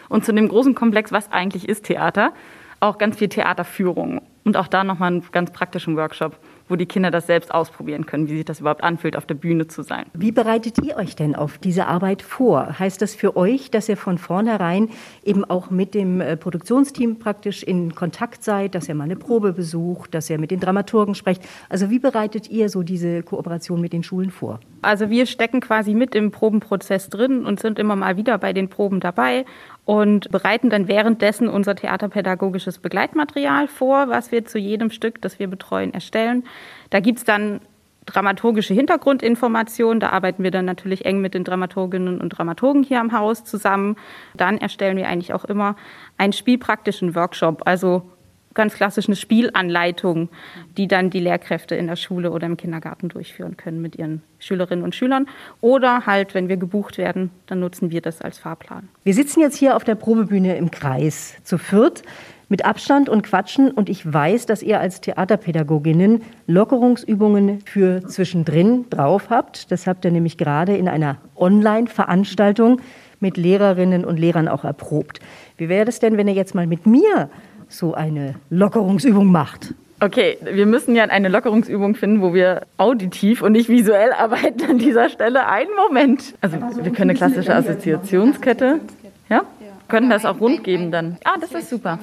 Und 0.10 0.25
zu 0.25 0.34
dem 0.34 0.48
großen 0.48 0.75
Komplex, 0.75 1.12
was 1.12 1.32
eigentlich 1.32 1.70
ist 1.70 1.86
Theater, 1.86 2.34
auch 2.79 2.98
ganz 2.98 3.17
viel 3.17 3.29
Theaterführung. 3.29 4.22
Und 4.43 4.58
auch 4.58 4.67
da 4.67 4.84
nochmal 4.84 5.12
einen 5.12 5.24
ganz 5.32 5.51
praktischen 5.51 5.96
Workshop 5.96 6.38
wo 6.70 6.75
die 6.75 6.86
Kinder 6.86 7.12
das 7.12 7.27
selbst 7.27 7.53
ausprobieren 7.53 8.05
können, 8.05 8.29
wie 8.29 8.38
sich 8.38 8.46
das 8.46 8.60
überhaupt 8.60 8.84
anfühlt, 8.84 9.15
auf 9.15 9.25
der 9.25 9.36
Bühne 9.36 9.67
zu 9.67 9.82
sein. 9.82 10.05
Wie 10.13 10.32
bereitet 10.32 10.79
ihr 10.84 10.98
euch 10.98 11.15
denn 11.15 11.36
auf 11.36 11.58
diese 11.58 11.88
Arbeit 11.88 12.22
vor? 12.22 12.79
Heißt 12.79 13.01
das 13.01 13.15
für 13.15 13.36
euch, 13.36 13.72
dass 13.72 13.89
ihr 13.89 13.98
von 13.98 14.17
vornherein 14.17 14.89
eben 15.24 15.46
auch 15.46 15.70
mit 15.70 15.93
dem 15.93 16.22
äh, 16.22 16.38
Produktionsteam 16.38 17.20
praktisch 17.20 17.63
in 17.63 17.96
Kontakt 17.96 18.43
seid, 18.43 18.75
dass 18.75 18.88
ihr 18.88 18.96
mal 18.96 19.05
eine 19.05 19.15
Probe 19.15 19.53
besucht, 19.53 20.13
dass 20.13 20.29
ihr 20.29 20.39
mit 20.39 20.51
den 20.51 20.60
Dramaturgen 20.60 21.15
sprecht? 21.15 21.43
Also 21.70 21.89
wie 21.89 22.00
bereitet 22.00 22.50
ihr 22.50 22.70
so 22.70 22.84
diese 22.84 23.24
Kooperation 23.24 23.82
mit 23.82 23.93
den 23.93 24.03
Schulen 24.03 24.32
vor? 24.32 24.60
Also 24.82 25.10
wir 25.10 25.25
stecken 25.25 25.62
quasi 25.62 25.93
mit 25.93 26.15
im 26.15 26.32
Probenprozess 26.32 27.10
drin 27.10 27.46
und 27.46 27.60
sind 27.60 27.79
immer 27.79 27.96
mal 27.96 28.17
wieder 28.17 28.38
bei 28.38 28.53
den 28.53 28.70
Proben 28.70 29.00
dabei 29.00 29.46
und 29.86 30.32
bereiten 30.32 30.70
dann 30.70 30.88
währenddessen 30.88 31.50
unser 31.50 31.75
theaterpädagogisches 31.75 32.80
Begleitmaterial 32.80 33.68
vor, 33.68 34.08
was 34.08 34.32
wir 34.32 34.46
zu 34.46 34.58
jedem 34.58 34.90
Stück, 34.92 35.22
das 35.22 35.40
wir 35.40 35.48
betreuen, 35.48 35.94
erstellen. 35.94 36.46
Da 36.90 37.00
gibt 37.00 37.20
es 37.20 37.25
dann 37.25 37.60
dramaturgische 38.06 38.74
Hintergrundinformationen. 38.74 40.00
Da 40.00 40.10
arbeiten 40.10 40.44
wir 40.44 40.52
dann 40.52 40.66
natürlich 40.66 41.06
eng 41.06 41.22
mit 41.22 41.34
den 41.34 41.44
Dramaturginnen 41.44 42.22
und 42.22 42.30
Dramaturgen 42.30 42.84
hier 42.84 43.00
am 43.00 43.12
Haus 43.12 43.44
zusammen. 43.44 43.96
Dann 44.36 44.58
erstellen 44.58 44.98
wir 44.98 45.08
eigentlich 45.08 45.34
auch 45.34 45.46
immer 45.46 45.75
einen 46.18 46.34
spielpraktischen 46.34 47.16
Workshop, 47.16 47.63
also 47.66 48.04
ganz 48.53 48.74
klassisch 48.75 49.07
eine 49.07 49.15
Spielanleitung, 49.15 50.29
die 50.77 50.88
dann 50.88 51.10
die 51.10 51.19
Lehrkräfte 51.19 51.75
in 51.75 51.88
der 51.88 51.95
Schule 51.95 52.31
oder 52.31 52.48
im 52.48 52.57
Kindergarten 52.57 53.10
durchführen 53.10 53.57
können 53.57 53.81
mit 53.81 53.95
ihren 53.95 54.22
Schülerinnen 54.39 54.83
und 54.83 54.95
Schülern. 54.95 55.27
Oder 55.62 56.05
halt, 56.05 56.33
wenn 56.33 56.50
wir 56.50 56.57
gebucht 56.57 56.98
werden, 56.98 57.31
dann 57.48 57.60
nutzen 57.60 57.91
wir 57.91 58.01
das 58.01 58.22
als 58.22 58.38
Fahrplan. 58.38 58.89
Wir 59.03 59.13
sitzen 59.13 59.39
jetzt 59.41 59.57
hier 59.57 59.75
auf 59.75 59.83
der 59.83 59.95
Probebühne 59.95 60.55
im 60.57 60.72
Kreis 60.72 61.36
zu 61.43 61.57
viert 61.57 62.03
mit 62.50 62.65
Abstand 62.65 63.10
und 63.10 63.24
Quatschen 63.24 63.72
und 63.72 63.89
ich 63.89 64.13
weiß, 64.13 64.45
dass 64.45 64.62
ihr 64.62 64.79
als 64.79 65.01
Theaterpädagoginnen 65.01 66.22
Lockerungsübungen 66.45 67.62
für 67.65 68.05
zwischendrin 68.05 68.86
drauf 68.91 69.31
habt. 69.31 69.72
Das 69.72 69.88
habt 69.88 70.05
ihr 70.05 70.12
nämlich 70.12 70.38
gerade 70.38 70.77
in 70.77 70.88
einer 70.88 71.17
Online-Veranstaltung 71.36 72.79
mit 73.19 73.38
Lehrerinnen 73.38 74.05
und 74.05 74.19
Lehrern 74.19 74.48
auch 74.48 74.65
erprobt. 74.65 75.19
Wie 75.57 75.69
wäre 75.69 75.88
es 75.89 76.00
denn, 76.00 76.17
wenn 76.17 76.27
ihr 76.27 76.36
jetzt 76.36 76.53
mal 76.53 76.67
mit 76.67 76.86
mir 76.86 77.29
so 77.74 77.94
eine 77.94 78.36
Lockerungsübung 78.50 79.32
macht. 79.32 79.74
Okay, 80.00 80.38
wir 80.44 80.65
müssen 80.65 80.96
ja 80.96 81.06
eine 81.06 81.30
Lockerungsübung 81.30 81.96
finden, 81.96 82.22
wo 82.22 82.34
wir 82.34 82.63
auditiv 82.77 83.42
und 83.42 83.53
nicht 83.53 83.70
visuell 83.70 84.12
arbeiten 84.12 84.70
an 84.70 84.77
dieser 84.77 85.10
Stelle. 85.10 85.48
Einen 85.48 85.74
Moment. 85.75 86.36
Also 86.42 86.58
wir 86.58 86.92
können 86.92 87.12
eine 87.12 87.13
klassische 87.13 87.56
Assoziationskette. 87.56 88.82
Ja? 89.30 89.44
Können 89.88 90.10
das 90.10 90.25
auch 90.25 90.39
rund 90.42 90.63
geben 90.63 90.92
dann. 90.92 91.18
Ah, 91.24 91.38
das 91.39 91.53
ist 91.53 91.70
super. 91.70 92.00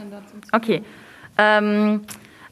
Okay. 0.52 0.82
Ähm, 1.36 2.02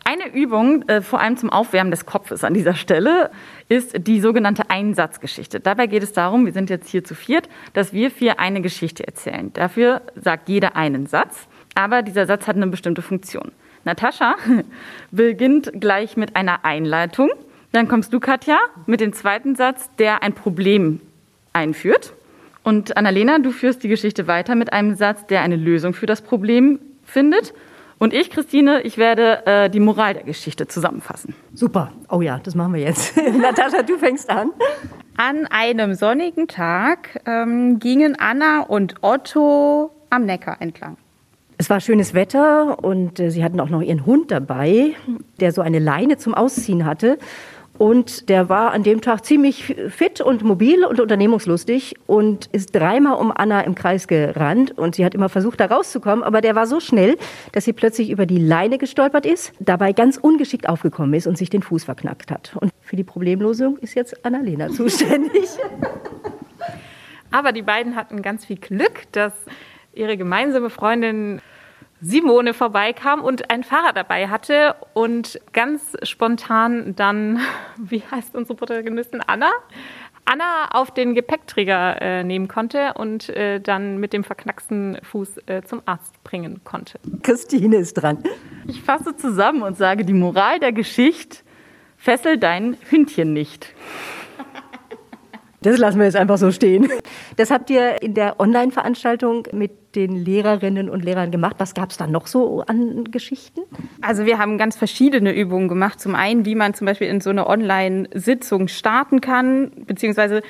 eine 0.05 0.35
Übung, 0.35 0.89
äh, 0.89 1.01
vor 1.01 1.21
allem 1.21 1.37
zum 1.37 1.51
Aufwärmen 1.51 1.91
des 1.91 2.07
Kopfes 2.07 2.45
an 2.45 2.55
dieser 2.55 2.75
Stelle, 2.75 3.31
ist 3.69 4.07
die 4.07 4.21
sogenannte 4.21 4.71
Einsatzgeschichte. 4.71 5.61
Dabei 5.61 5.87
geht 5.87 6.03
es 6.03 6.13
darum, 6.13 6.47
wir 6.47 6.53
sind 6.53 6.71
jetzt 6.71 6.89
hier 6.89 7.05
zu 7.05 7.15
viert, 7.15 7.49
dass 7.73 7.93
wir 7.93 8.11
vier 8.11 8.41
eine 8.41 8.61
Geschichte 8.61 9.07
erzählen. 9.07 9.53
Dafür 9.53 10.03
sagt 10.15 10.49
jeder 10.49 10.77
einen 10.77 11.07
Satz, 11.07 11.47
aber 11.79 12.03
dieser 12.03 12.27
Satz 12.27 12.49
hat 12.49 12.57
eine 12.57 12.67
bestimmte 12.67 13.03
Funktion. 13.03 13.53
Natascha 13.85 14.35
beginnt 15.13 15.71
gleich 15.81 16.17
mit 16.17 16.35
einer 16.35 16.65
Einleitung. 16.65 17.31
Dann 17.71 17.87
kommst 17.87 18.13
du, 18.13 18.19
Katja, 18.19 18.59
mit 18.87 19.01
dem 19.01 19.13
zweiten 19.13 19.55
Satz, 19.55 19.89
der 19.97 20.25
ein 20.25 20.33
Problem 20.33 21.01
einführt. 21.53 22.15
Und 22.65 22.97
Annalena, 22.97 23.39
du 23.39 23.53
führst 23.53 23.85
die 23.85 23.89
Geschichte 23.89 24.27
weiter 24.27 24.57
mit 24.57 24.73
einem 24.73 24.97
Satz, 24.97 25.27
der 25.27 25.43
eine 25.43 25.55
Lösung 25.55 25.95
für 25.95 26.07
das 26.07 26.21
Problem 26.21 26.81
findet. 27.05 27.55
Und 27.99 28.13
ich, 28.13 28.31
Christine, 28.31 28.83
ich 28.83 28.99
werde 28.99 29.47
äh, 29.47 29.71
die 29.71 29.81
Moral 29.81 30.15
der 30.15 30.25
Geschichte 30.25 30.67
zusammenfassen. 30.67 31.37
Super. 31.55 31.93
Oh 32.11 32.21
ja, 32.21 32.41
das 32.43 32.57
machen 32.57 32.75
wir 32.75 32.81
jetzt. 32.81 33.17
Natascha, 33.41 33.83
du 33.83 33.99
fängst 33.99 34.29
an. 34.31 34.51
An 35.17 35.47
einem 35.47 35.95
sonnigen 35.95 36.49
Tag 36.49 37.21
ähm, 37.25 37.79
gingen 37.79 38.19
Anna 38.19 38.63
und 38.63 38.97
Otto 39.03 39.93
am 40.11 40.25
Neckar 40.25 40.61
entlang. 40.61 40.97
Es 41.61 41.69
war 41.69 41.81
schönes 41.81 42.15
Wetter 42.15 42.83
und 42.85 43.19
äh, 43.19 43.31
sie 43.31 43.43
hatten 43.43 43.59
auch 43.59 43.69
noch 43.69 43.83
ihren 43.83 44.07
Hund 44.07 44.31
dabei, 44.31 44.95
der 45.41 45.51
so 45.53 45.61
eine 45.61 45.81
Leine 45.81 46.17
zum 46.17 46.33
Ausziehen 46.33 46.87
hatte. 46.87 47.19
Und 47.79 48.29
der 48.29 48.49
war 48.49 48.73
an 48.73 48.83
dem 48.83 49.01
Tag 49.01 49.25
ziemlich 49.25 49.77
fit 49.89 50.21
und 50.21 50.43
mobil 50.43 50.85
und 50.85 50.99
unternehmungslustig 50.99 51.95
und 52.07 52.47
ist 52.47 52.75
dreimal 52.75 53.15
um 53.21 53.33
Anna 53.35 53.61
im 53.61 53.77
Kreis 53.77 54.09
gerannt. 54.09 54.77
Und 54.77 54.97
sie 54.97 55.05
hat 55.05 55.15
immer 55.15 55.29
versucht, 55.29 55.61
da 55.61 55.67
rauszukommen, 55.67 56.25
aber 56.25 56.41
der 56.41 56.57
war 56.57 56.67
so 56.67 56.81
schnell, 56.81 57.17
dass 57.53 57.65
sie 57.65 57.73
plötzlich 57.73 58.11
über 58.11 58.27
die 58.27 58.39
Leine 58.39 58.79
gestolpert 58.79 59.27
ist, 59.27 59.53
dabei 59.61 59.93
ganz 59.93 60.17
ungeschickt 60.17 60.69
aufgekommen 60.69 61.15
ist 61.15 61.29
und 61.29 61.39
sich 61.39 61.51
den 61.51 61.63
Fuß 61.63 61.85
verknackt 61.85 62.33
hat. 62.33 62.57
Und 62.57 62.73
für 62.81 62.97
die 62.97 63.05
Problemlösung 63.05 63.79
ist 63.79 63.95
jetzt 63.95 64.25
Annalena 64.25 64.71
zuständig. 64.71 65.49
Aber 67.31 67.53
die 67.53 67.63
beiden 67.63 67.95
hatten 67.95 68.23
ganz 68.23 68.45
viel 68.45 68.57
Glück, 68.57 69.03
dass 69.13 69.33
ihre 69.99 70.17
gemeinsame 70.17 70.71
Freundin 70.71 71.41
Simone 72.01 72.55
vorbeikam 72.55 73.23
und 73.23 73.51
ein 73.51 73.65
Fahrrad 73.65 73.97
dabei 73.97 74.29
hatte 74.29 74.77
und 74.95 75.41
ganz 75.53 75.97
spontan 76.05 76.95
dann, 76.95 77.41
wie 77.77 78.03
heißt 78.11 78.35
unsere 78.37 78.57
Protagonistin 78.57 79.21
Anna? 79.27 79.51
Anna 80.25 80.69
auf 80.73 80.93
den 80.93 81.15
Gepäckträger 81.15 82.03
äh, 82.03 82.23
nehmen 82.23 82.49
konnte 82.49 82.93
und 82.95 83.31
äh, 83.31 83.61
dann 83.61 83.99
mit 83.99 84.13
dem 84.13 84.25
verknacksten 84.25 84.99
Fuß 85.03 85.39
äh, 85.47 85.63
zum 85.63 85.81
Arzt 85.87 86.23
bringen 86.23 86.61
konnte. 86.65 87.01
Christine 87.23 87.77
ist 87.77 87.95
dran. 87.95 88.23
Ich 88.67 88.83
fasse 88.83 89.17
zusammen 89.17 89.63
und 89.63 89.79
sage, 89.79 90.05
die 90.05 90.13
Moral 90.13 90.61
der 90.61 90.73
Geschichte, 90.73 91.39
fessel 91.97 92.37
dein 92.37 92.77
Hündchen 92.91 93.33
nicht. 93.33 93.75
Das 95.63 95.79
lassen 95.79 95.99
wir 95.99 96.05
jetzt 96.05 96.17
einfach 96.17 96.39
so 96.39 96.53
stehen. 96.53 96.89
Das 97.37 97.51
habt 97.51 97.71
ihr 97.71 98.03
in 98.03 98.15
der 98.15 98.39
Online-Veranstaltung 98.39 99.49
mit 99.53 99.73
den 99.95 100.25
Lehrerinnen 100.25 100.91
und 100.91 101.05
Lehrern 101.05 101.31
gemacht. 101.31 101.57
Was 101.59 101.75
gab 101.75 101.91
es 101.91 101.97
da 101.97 102.07
noch 102.07 102.27
so 102.27 102.63
an 102.63 103.05
Geschichten? 103.05 103.61
Also 104.03 104.27
wir 104.27 104.39
haben 104.39 104.59
ganz 104.59 104.77
verschiedene 104.77 105.33
Übungen 105.33 105.69
gemacht. 105.69 106.01
Zum 106.01 106.15
einen, 106.15 106.45
wie 106.45 106.55
man 106.55 106.75
zum 106.75 106.87
Beispiel 106.87 107.09
in 107.09 107.21
so 107.21 107.31
eine 107.31 107.47
Online-Sitzung 107.47 108.69
starten 108.69 109.21
kann, 109.21 109.73
beziehungsweise 109.87 110.43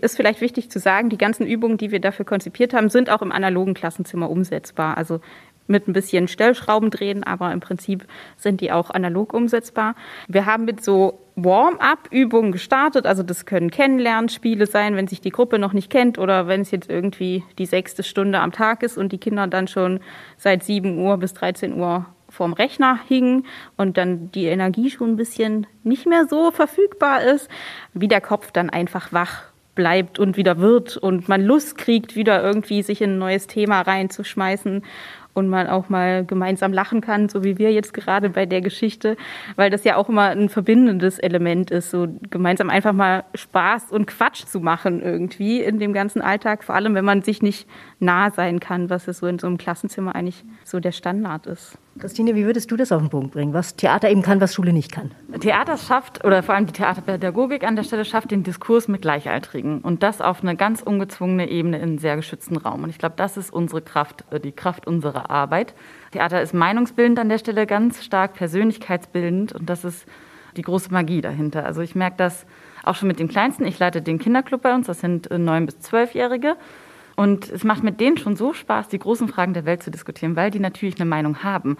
ist 0.00 0.16
vielleicht 0.16 0.40
wichtig 0.40 0.70
zu 0.70 0.78
sagen, 0.78 1.10
die 1.10 1.18
ganzen 1.18 1.46
Übungen, 1.46 1.76
die 1.76 1.90
wir 1.90 2.00
dafür 2.00 2.24
konzipiert 2.24 2.74
haben, 2.74 2.88
sind 2.88 3.10
auch 3.10 3.22
im 3.22 3.32
analogen 3.32 3.74
Klassenzimmer 3.74 4.30
umsetzbar. 4.30 4.96
Also 4.96 5.20
mit 5.66 5.88
ein 5.88 5.92
bisschen 5.92 6.28
Stellschrauben 6.28 6.90
drehen, 6.90 7.24
aber 7.24 7.52
im 7.52 7.60
Prinzip 7.60 8.06
sind 8.36 8.60
die 8.60 8.72
auch 8.72 8.90
analog 8.90 9.32
umsetzbar. 9.32 9.94
Wir 10.28 10.46
haben 10.46 10.64
mit 10.64 10.84
so 10.84 11.20
Warm-up-Übungen 11.36 12.52
gestartet, 12.52 13.06
also 13.06 13.22
das 13.22 13.44
können 13.44 13.70
Kennenlernspiele 13.70 14.66
sein, 14.66 14.94
wenn 14.94 15.08
sich 15.08 15.20
die 15.20 15.30
Gruppe 15.30 15.58
noch 15.58 15.72
nicht 15.72 15.90
kennt 15.90 16.18
oder 16.18 16.46
wenn 16.46 16.60
es 16.60 16.70
jetzt 16.70 16.88
irgendwie 16.88 17.42
die 17.58 17.66
sechste 17.66 18.02
Stunde 18.02 18.38
am 18.38 18.52
Tag 18.52 18.82
ist 18.82 18.96
und 18.96 19.10
die 19.10 19.18
Kinder 19.18 19.46
dann 19.46 19.66
schon 19.66 20.00
seit 20.36 20.62
7 20.62 20.98
Uhr 20.98 21.16
bis 21.16 21.34
13 21.34 21.74
Uhr 21.74 22.06
vorm 22.28 22.52
Rechner 22.52 22.98
hingen 23.08 23.46
und 23.76 23.96
dann 23.96 24.30
die 24.32 24.46
Energie 24.46 24.90
schon 24.90 25.12
ein 25.12 25.16
bisschen 25.16 25.66
nicht 25.82 26.06
mehr 26.06 26.26
so 26.28 26.50
verfügbar 26.50 27.22
ist, 27.22 27.48
wie 27.94 28.08
der 28.08 28.20
Kopf 28.20 28.50
dann 28.52 28.70
einfach 28.70 29.12
wach 29.12 29.44
bleibt 29.74 30.18
und 30.18 30.36
wieder 30.36 30.58
wird 30.58 30.96
und 30.96 31.28
man 31.28 31.42
Lust 31.42 31.78
kriegt, 31.78 32.14
wieder 32.14 32.42
irgendwie 32.42 32.82
sich 32.82 33.02
in 33.02 33.14
ein 33.14 33.18
neues 33.18 33.46
Thema 33.46 33.80
reinzuschmeißen 33.80 34.82
und 35.34 35.48
man 35.48 35.66
auch 35.66 35.88
mal 35.88 36.24
gemeinsam 36.24 36.72
lachen 36.72 37.00
kann, 37.00 37.28
so 37.28 37.44
wie 37.44 37.58
wir 37.58 37.72
jetzt 37.72 37.92
gerade 37.92 38.30
bei 38.30 38.46
der 38.46 38.60
Geschichte, 38.60 39.16
weil 39.56 39.70
das 39.70 39.84
ja 39.84 39.96
auch 39.96 40.08
immer 40.08 40.28
ein 40.30 40.48
verbindendes 40.48 41.18
Element 41.18 41.70
ist, 41.70 41.90
so 41.90 42.08
gemeinsam 42.30 42.70
einfach 42.70 42.92
mal 42.92 43.24
Spaß 43.34 43.92
und 43.92 44.06
Quatsch 44.06 44.46
zu 44.46 44.60
machen 44.60 45.02
irgendwie 45.02 45.60
in 45.60 45.78
dem 45.78 45.92
ganzen 45.92 46.22
Alltag, 46.22 46.64
vor 46.64 46.74
allem 46.74 46.94
wenn 46.94 47.04
man 47.04 47.22
sich 47.22 47.42
nicht 47.42 47.68
nah 47.98 48.30
sein 48.30 48.60
kann, 48.60 48.90
was 48.90 49.08
es 49.08 49.18
so 49.18 49.26
in 49.26 49.38
so 49.38 49.46
einem 49.46 49.58
Klassenzimmer 49.58 50.14
eigentlich 50.14 50.44
so 50.64 50.80
der 50.80 50.92
Standard 50.92 51.46
ist. 51.46 51.78
Christine, 51.98 52.34
wie 52.34 52.44
würdest 52.44 52.70
du 52.70 52.76
das 52.76 52.90
auf 52.90 53.00
den 53.00 53.08
Punkt 53.08 53.32
bringen, 53.32 53.54
was 53.54 53.76
Theater 53.76 54.10
eben 54.10 54.22
kann, 54.22 54.40
was 54.40 54.52
Schule 54.52 54.72
nicht 54.72 54.90
kann? 54.90 55.12
Theater 55.40 55.76
schafft, 55.76 56.24
oder 56.24 56.42
vor 56.42 56.54
allem 56.54 56.66
die 56.66 56.72
Theaterpädagogik 56.72 57.62
an 57.62 57.76
der 57.76 57.84
Stelle 57.84 58.04
schafft 58.04 58.32
den 58.32 58.42
Diskurs 58.42 58.88
mit 58.88 59.02
Gleichaltrigen 59.02 59.80
und 59.80 60.02
das 60.02 60.20
auf 60.20 60.42
eine 60.42 60.56
ganz 60.56 60.82
ungezwungene 60.82 61.48
Ebene 61.48 61.76
in 61.76 61.82
einem 61.82 61.98
sehr 61.98 62.16
geschützten 62.16 62.56
Raum. 62.56 62.82
Und 62.82 62.90
ich 62.90 62.98
glaube, 62.98 63.14
das 63.16 63.36
ist 63.36 63.52
unsere 63.52 63.80
Kraft, 63.80 64.24
äh, 64.30 64.40
die 64.40 64.52
Kraft 64.52 64.86
unserer 64.86 65.30
Arbeit. 65.30 65.74
Theater 66.10 66.42
ist 66.42 66.52
meinungsbildend 66.52 67.18
an 67.20 67.28
der 67.28 67.38
Stelle, 67.38 67.66
ganz 67.66 68.04
stark 68.04 68.34
persönlichkeitsbildend 68.34 69.52
und 69.52 69.70
das 69.70 69.84
ist 69.84 70.06
die 70.56 70.62
große 70.62 70.92
Magie 70.92 71.20
dahinter. 71.20 71.64
Also 71.64 71.80
ich 71.80 71.94
merke 71.94 72.16
das 72.16 72.44
auch 72.82 72.96
schon 72.96 73.08
mit 73.08 73.18
den 73.18 73.28
Kleinsten. 73.28 73.64
Ich 73.66 73.78
leite 73.78 74.02
den 74.02 74.18
Kinderclub 74.18 74.62
bei 74.62 74.74
uns, 74.74 74.88
das 74.88 75.00
sind 75.00 75.30
äh, 75.30 75.38
neun 75.38 75.66
bis 75.66 75.78
zwölfjährige. 75.80 76.56
Und 77.16 77.48
es 77.50 77.64
macht 77.64 77.82
mit 77.82 78.00
denen 78.00 78.18
schon 78.18 78.36
so 78.36 78.52
Spaß, 78.52 78.88
die 78.88 78.98
großen 78.98 79.28
Fragen 79.28 79.54
der 79.54 79.64
Welt 79.64 79.82
zu 79.82 79.90
diskutieren, 79.90 80.36
weil 80.36 80.50
die 80.50 80.58
natürlich 80.58 80.96
eine 80.96 81.08
Meinung 81.08 81.42
haben 81.42 81.76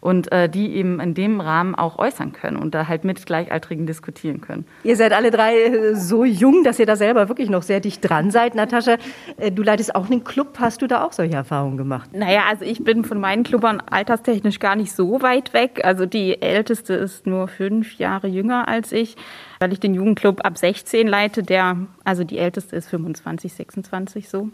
und 0.00 0.30
äh, 0.32 0.48
die 0.48 0.74
eben 0.76 1.00
in 1.00 1.14
dem 1.14 1.40
Rahmen 1.40 1.74
auch 1.74 1.98
äußern 1.98 2.32
können 2.32 2.56
und 2.56 2.74
da 2.74 2.88
halt 2.88 3.04
mit 3.04 3.24
Gleichaltrigen 3.26 3.86
diskutieren 3.86 4.40
können. 4.40 4.66
Ihr 4.84 4.96
seid 4.96 5.12
alle 5.12 5.30
drei 5.30 5.56
äh, 5.56 5.94
so 5.94 6.24
jung, 6.24 6.64
dass 6.64 6.78
ihr 6.78 6.86
da 6.86 6.96
selber 6.96 7.28
wirklich 7.28 7.50
noch 7.50 7.62
sehr 7.62 7.80
dicht 7.80 8.08
dran 8.08 8.30
seid. 8.30 8.54
Natascha, 8.54 8.96
äh, 9.36 9.50
du 9.50 9.62
leitest 9.62 9.94
auch 9.94 10.10
einen 10.10 10.24
Club. 10.24 10.58
Hast 10.58 10.82
du 10.82 10.86
da 10.86 11.04
auch 11.04 11.12
solche 11.12 11.34
Erfahrungen 11.34 11.76
gemacht? 11.76 12.10
Naja, 12.12 12.42
also 12.48 12.64
ich 12.64 12.84
bin 12.84 13.04
von 13.04 13.20
meinen 13.20 13.42
Clubbern 13.42 13.82
alterstechnisch 13.90 14.58
gar 14.58 14.76
nicht 14.76 14.92
so 14.92 15.22
weit 15.22 15.52
weg. 15.52 15.80
Also 15.84 16.06
die 16.06 16.40
älteste 16.40 16.94
ist 16.94 17.26
nur 17.26 17.48
fünf 17.48 17.98
Jahre 17.98 18.28
jünger 18.28 18.68
als 18.68 18.92
ich, 18.92 19.16
weil 19.58 19.72
ich 19.72 19.80
den 19.80 19.94
Jugendclub 19.94 20.44
ab 20.44 20.58
16 20.58 21.06
leite. 21.06 21.42
Der, 21.42 21.76
also 22.04 22.24
die 22.24 22.38
älteste 22.38 22.76
ist 22.76 22.88
25, 22.88 23.52
26 23.52 24.28
so. 24.28 24.50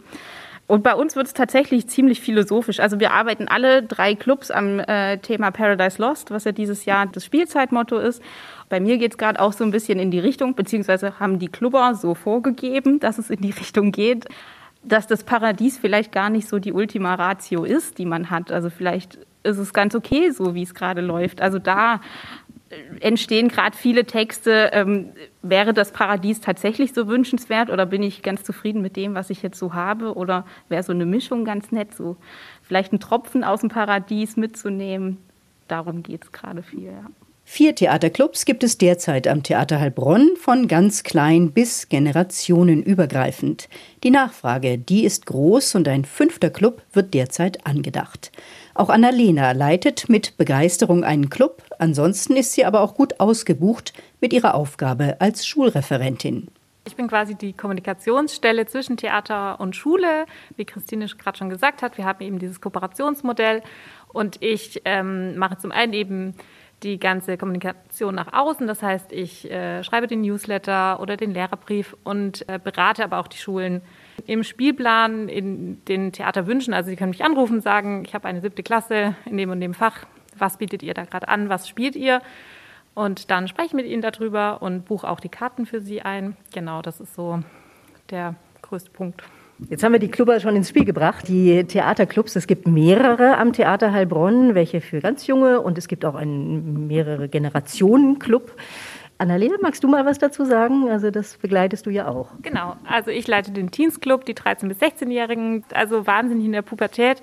Und 0.65 0.81
bei 0.81 0.95
uns 0.95 1.15
wird 1.15 1.27
es 1.27 1.33
tatsächlich 1.33 1.87
ziemlich 1.87 2.21
philosophisch. 2.21 2.79
Also 2.79 2.99
wir 2.99 3.11
arbeiten 3.11 3.47
alle 3.47 3.83
drei 3.83 4.15
Clubs 4.15 4.49
am 4.49 4.79
äh, 4.79 5.17
Thema 5.17 5.51
Paradise 5.51 6.01
Lost, 6.01 6.31
was 6.31 6.45
ja 6.45 6.53
dieses 6.53 6.85
Jahr 6.85 7.05
das 7.05 7.25
Spielzeitmotto 7.25 7.97
ist. 7.97 8.23
Bei 8.69 8.79
mir 8.79 8.97
geht 8.97 9.11
es 9.11 9.17
gerade 9.17 9.39
auch 9.41 9.53
so 9.53 9.63
ein 9.65 9.71
bisschen 9.71 9.99
in 9.99 10.09
die 10.09 10.19
Richtung, 10.19 10.55
beziehungsweise 10.55 11.19
haben 11.19 11.37
die 11.37 11.49
Clubber 11.49 11.95
so 11.95 12.15
vorgegeben, 12.15 12.99
dass 12.99 13.17
es 13.17 13.29
in 13.29 13.41
die 13.41 13.51
Richtung 13.59 13.91
geht, 13.91 14.25
dass 14.83 15.05
das 15.05 15.23
Paradies 15.23 15.77
vielleicht 15.77 16.11
gar 16.11 16.29
nicht 16.29 16.47
so 16.47 16.59
die 16.59 16.73
Ultima 16.73 17.15
Ratio 17.15 17.65
ist, 17.65 17.97
die 17.97 18.05
man 18.05 18.29
hat. 18.29 18.51
Also 18.51 18.69
vielleicht 18.69 19.19
ist 19.43 19.57
es 19.57 19.73
ganz 19.73 19.93
okay, 19.95 20.31
so 20.31 20.55
wie 20.55 20.63
es 20.63 20.73
gerade 20.73 21.01
läuft. 21.01 21.41
Also 21.41 21.59
da 21.59 21.99
entstehen 22.99 23.47
gerade 23.47 23.75
viele 23.75 24.05
Texte, 24.05 24.69
ähm, 24.73 25.09
wäre 25.41 25.73
das 25.73 25.91
Paradies 25.91 26.41
tatsächlich 26.41 26.93
so 26.93 27.07
wünschenswert 27.07 27.69
oder 27.69 27.85
bin 27.85 28.03
ich 28.03 28.21
ganz 28.21 28.43
zufrieden 28.43 28.81
mit 28.81 28.95
dem, 28.95 29.15
was 29.15 29.29
ich 29.29 29.41
jetzt 29.41 29.59
so 29.59 29.73
habe? 29.73 30.15
Oder 30.15 30.45
wäre 30.69 30.83
so 30.83 30.93
eine 30.93 31.05
Mischung 31.05 31.45
ganz 31.45 31.71
nett, 31.71 31.93
so 31.95 32.17
vielleicht 32.61 32.91
einen 32.91 32.99
Tropfen 32.99 33.43
aus 33.43 33.61
dem 33.61 33.69
Paradies 33.69 34.37
mitzunehmen? 34.37 35.17
Darum 35.67 36.03
geht 36.03 36.23
es 36.25 36.31
gerade 36.31 36.63
viel. 36.63 36.85
Ja. 36.85 37.05
Vier 37.45 37.75
Theaterclubs 37.75 38.45
gibt 38.45 38.63
es 38.63 38.77
derzeit 38.77 39.27
am 39.27 39.43
Theater 39.43 39.79
Heilbronn, 39.79 40.31
von 40.37 40.67
ganz 40.67 41.03
klein 41.03 41.51
bis 41.51 41.89
generationenübergreifend. 41.89 43.67
Die 44.03 44.11
Nachfrage, 44.11 44.77
die 44.77 45.03
ist 45.03 45.25
groß 45.25 45.75
und 45.75 45.87
ein 45.87 46.05
fünfter 46.05 46.49
Club 46.49 46.81
wird 46.93 47.13
derzeit 47.13 47.65
angedacht. 47.65 48.31
Auch 48.75 48.89
Annalena 48.89 49.51
leitet 49.51 50.09
mit 50.09 50.35
Begeisterung 50.37 51.03
einen 51.03 51.29
Club, 51.29 51.61
ansonsten 51.77 52.35
ist 52.35 52.53
sie 52.53 52.65
aber 52.65 52.81
auch 52.81 52.95
gut 52.95 53.19
ausgebucht 53.19 53.93
mit 54.19 54.33
ihrer 54.33 54.55
Aufgabe 54.55 55.17
als 55.19 55.45
Schulreferentin. 55.45 56.47
Ich 56.85 56.95
bin 56.95 57.07
quasi 57.07 57.35
die 57.35 57.53
Kommunikationsstelle 57.53 58.65
zwischen 58.65 58.97
Theater 58.97 59.59
und 59.59 59.75
Schule, 59.75 60.25
wie 60.57 60.65
Christine 60.65 61.05
gerade 61.05 61.37
schon 61.37 61.49
gesagt 61.49 61.81
hat. 61.81 61.97
Wir 61.97 62.05
haben 62.05 62.23
eben 62.23 62.39
dieses 62.39 62.59
Kooperationsmodell 62.61 63.61
und 64.11 64.41
ich 64.41 64.81
ähm, 64.85 65.37
mache 65.37 65.57
zum 65.57 65.71
einen 65.71 65.93
eben 65.93 66.35
die 66.81 66.99
ganze 66.99 67.37
Kommunikation 67.37 68.15
nach 68.15 68.33
außen. 68.33 68.67
Das 68.67 68.83
heißt, 68.83 69.13
ich 69.13 69.49
äh, 69.49 69.83
schreibe 69.83 70.07
den 70.07 70.21
Newsletter 70.21 70.99
oder 70.99 71.15
den 71.15 71.31
Lehrerbrief 71.31 71.95
und 72.03 72.47
äh, 72.49 72.59
berate 72.61 73.03
aber 73.03 73.19
auch 73.19 73.27
die 73.27 73.37
Schulen 73.37 73.81
im 74.25 74.43
Spielplan, 74.43 75.29
in 75.29 75.83
den 75.85 76.11
Theaterwünschen. 76.11 76.73
Also 76.73 76.89
Sie 76.89 76.95
können 76.95 77.11
mich 77.11 77.23
anrufen, 77.23 77.61
sagen, 77.61 78.03
ich 78.05 78.13
habe 78.13 78.27
eine 78.27 78.41
siebte 78.41 78.63
Klasse 78.63 79.15
in 79.25 79.37
dem 79.37 79.49
und 79.49 79.59
dem 79.59 79.73
Fach. 79.73 80.05
Was 80.37 80.57
bietet 80.57 80.83
ihr 80.83 80.93
da 80.93 81.05
gerade 81.05 81.27
an? 81.27 81.49
Was 81.49 81.67
spielt 81.67 81.95
ihr? 81.95 82.21
Und 82.95 83.31
dann 83.31 83.47
spreche 83.47 83.67
ich 83.67 83.73
mit 83.73 83.85
ihnen 83.85 84.01
darüber 84.01 84.61
und 84.61 84.85
buche 84.85 85.09
auch 85.09 85.19
die 85.19 85.29
Karten 85.29 85.65
für 85.65 85.81
sie 85.81 86.01
ein. 86.01 86.37
Genau, 86.53 86.81
das 86.81 86.99
ist 86.99 87.15
so 87.15 87.39
der 88.09 88.35
größte 88.61 88.91
Punkt. 88.91 89.23
Jetzt 89.69 89.83
haben 89.83 89.93
wir 89.93 89.99
die 89.99 90.09
Clubber 90.09 90.39
schon 90.39 90.55
ins 90.55 90.69
Spiel 90.69 90.83
gebracht, 90.83 91.27
die 91.27 91.63
Theaterclubs. 91.63 92.35
Es 92.35 92.47
gibt 92.47 92.67
mehrere 92.67 93.37
am 93.37 93.53
Theater 93.53 93.93
Heilbronn, 93.93 94.55
welche 94.55 94.81
für 94.81 94.99
ganz 94.99 95.27
junge 95.27 95.61
und 95.61 95.77
es 95.77 95.87
gibt 95.87 96.05
auch 96.05 96.15
einen 96.15 96.87
mehrere 96.87 97.29
Generationen 97.29 98.19
Club. 98.19 98.51
Annalena, 99.23 99.55
magst 99.61 99.83
du 99.83 99.87
mal 99.87 100.05
was 100.05 100.19
dazu 100.19 100.45
sagen? 100.45 100.89
Also 100.89 101.11
das 101.11 101.37
begleitest 101.37 101.85
du 101.85 101.89
ja 101.89 102.07
auch. 102.07 102.29
Genau, 102.41 102.75
also 102.87 103.09
ich 103.09 103.27
leite 103.27 103.51
den 103.51 103.71
Teens 103.71 103.99
Club, 103.99 104.25
die 104.25 104.35
13- 104.35 104.67
bis 104.67 104.77
16-Jährigen, 104.77 105.63
also 105.73 106.05
wahnsinnig 106.05 106.45
in 106.45 106.51
der 106.51 106.61
Pubertät 106.61 107.21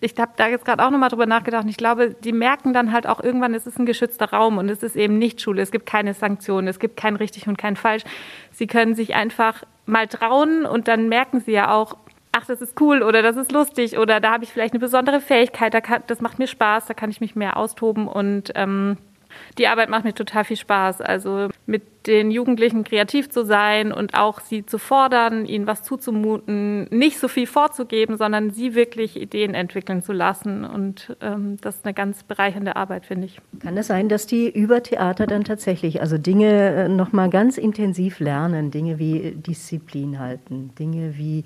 ich 0.00 0.14
habe 0.18 0.32
da 0.36 0.48
jetzt 0.48 0.64
gerade 0.64 0.84
auch 0.84 0.90
nochmal 0.90 1.10
drüber 1.10 1.26
nachgedacht. 1.26 1.66
Ich 1.68 1.76
glaube, 1.76 2.14
die 2.24 2.32
merken 2.32 2.72
dann 2.72 2.92
halt 2.92 3.06
auch 3.06 3.22
irgendwann, 3.22 3.54
es 3.54 3.66
ist 3.66 3.78
ein 3.78 3.86
geschützter 3.86 4.30
Raum 4.30 4.58
und 4.58 4.68
es 4.68 4.82
ist 4.82 4.96
eben 4.96 5.18
nicht 5.18 5.40
Schule. 5.40 5.62
Es 5.62 5.70
gibt 5.70 5.86
keine 5.86 6.14
Sanktionen, 6.14 6.68
es 6.68 6.78
gibt 6.78 6.96
kein 6.96 7.16
richtig 7.16 7.46
und 7.46 7.58
kein 7.58 7.76
falsch. 7.76 8.04
Sie 8.50 8.66
können 8.66 8.94
sich 8.94 9.14
einfach 9.14 9.62
mal 9.86 10.06
trauen 10.08 10.64
und 10.64 10.88
dann 10.88 11.08
merken 11.08 11.40
sie 11.40 11.52
ja 11.52 11.72
auch, 11.72 11.96
ach, 12.32 12.46
das 12.46 12.62
ist 12.62 12.80
cool 12.80 13.02
oder 13.02 13.22
das 13.22 13.36
ist 13.36 13.52
lustig 13.52 13.98
oder 13.98 14.20
da 14.20 14.32
habe 14.32 14.44
ich 14.44 14.52
vielleicht 14.52 14.72
eine 14.72 14.80
besondere 14.80 15.20
Fähigkeit, 15.20 15.74
das 16.06 16.20
macht 16.20 16.38
mir 16.38 16.46
Spaß, 16.46 16.86
da 16.86 16.94
kann 16.94 17.10
ich 17.10 17.20
mich 17.20 17.34
mehr 17.34 17.56
austoben 17.56 18.06
und 18.06 18.52
ähm, 18.54 18.96
die 19.58 19.66
Arbeit 19.66 19.88
macht 19.88 20.04
mir 20.04 20.14
total 20.14 20.44
viel 20.44 20.56
Spaß. 20.56 21.00
Also 21.00 21.48
mit 21.66 21.82
den 22.06 22.30
Jugendlichen 22.30 22.84
kreativ 22.84 23.28
zu 23.28 23.44
sein 23.44 23.92
und 23.92 24.14
auch 24.14 24.40
sie 24.40 24.64
zu 24.64 24.78
fordern, 24.78 25.44
ihnen 25.44 25.66
was 25.66 25.82
zuzumuten, 25.82 26.84
nicht 26.90 27.18
so 27.18 27.28
viel 27.28 27.46
vorzugeben, 27.46 28.16
sondern 28.16 28.50
sie 28.50 28.74
wirklich 28.74 29.20
Ideen 29.20 29.54
entwickeln 29.54 30.02
zu 30.02 30.12
lassen. 30.12 30.64
Und 30.64 31.16
ähm, 31.20 31.58
das 31.60 31.76
ist 31.76 31.84
eine 31.84 31.94
ganz 31.94 32.22
bereichernde 32.22 32.76
Arbeit, 32.76 33.06
finde 33.06 33.26
ich. 33.26 33.40
Kann 33.60 33.76
es 33.76 33.88
sein, 33.88 34.08
dass 34.08 34.26
die 34.26 34.48
über 34.48 34.82
Theater 34.82 35.26
dann 35.26 35.44
tatsächlich 35.44 36.00
also 36.00 36.16
Dinge 36.16 36.74
äh, 36.74 36.88
nochmal 36.88 37.28
ganz 37.28 37.58
intensiv 37.58 38.20
lernen, 38.20 38.70
Dinge 38.70 38.98
wie 38.98 39.32
Disziplin 39.32 40.18
halten, 40.18 40.72
Dinge 40.78 41.18
wie 41.18 41.44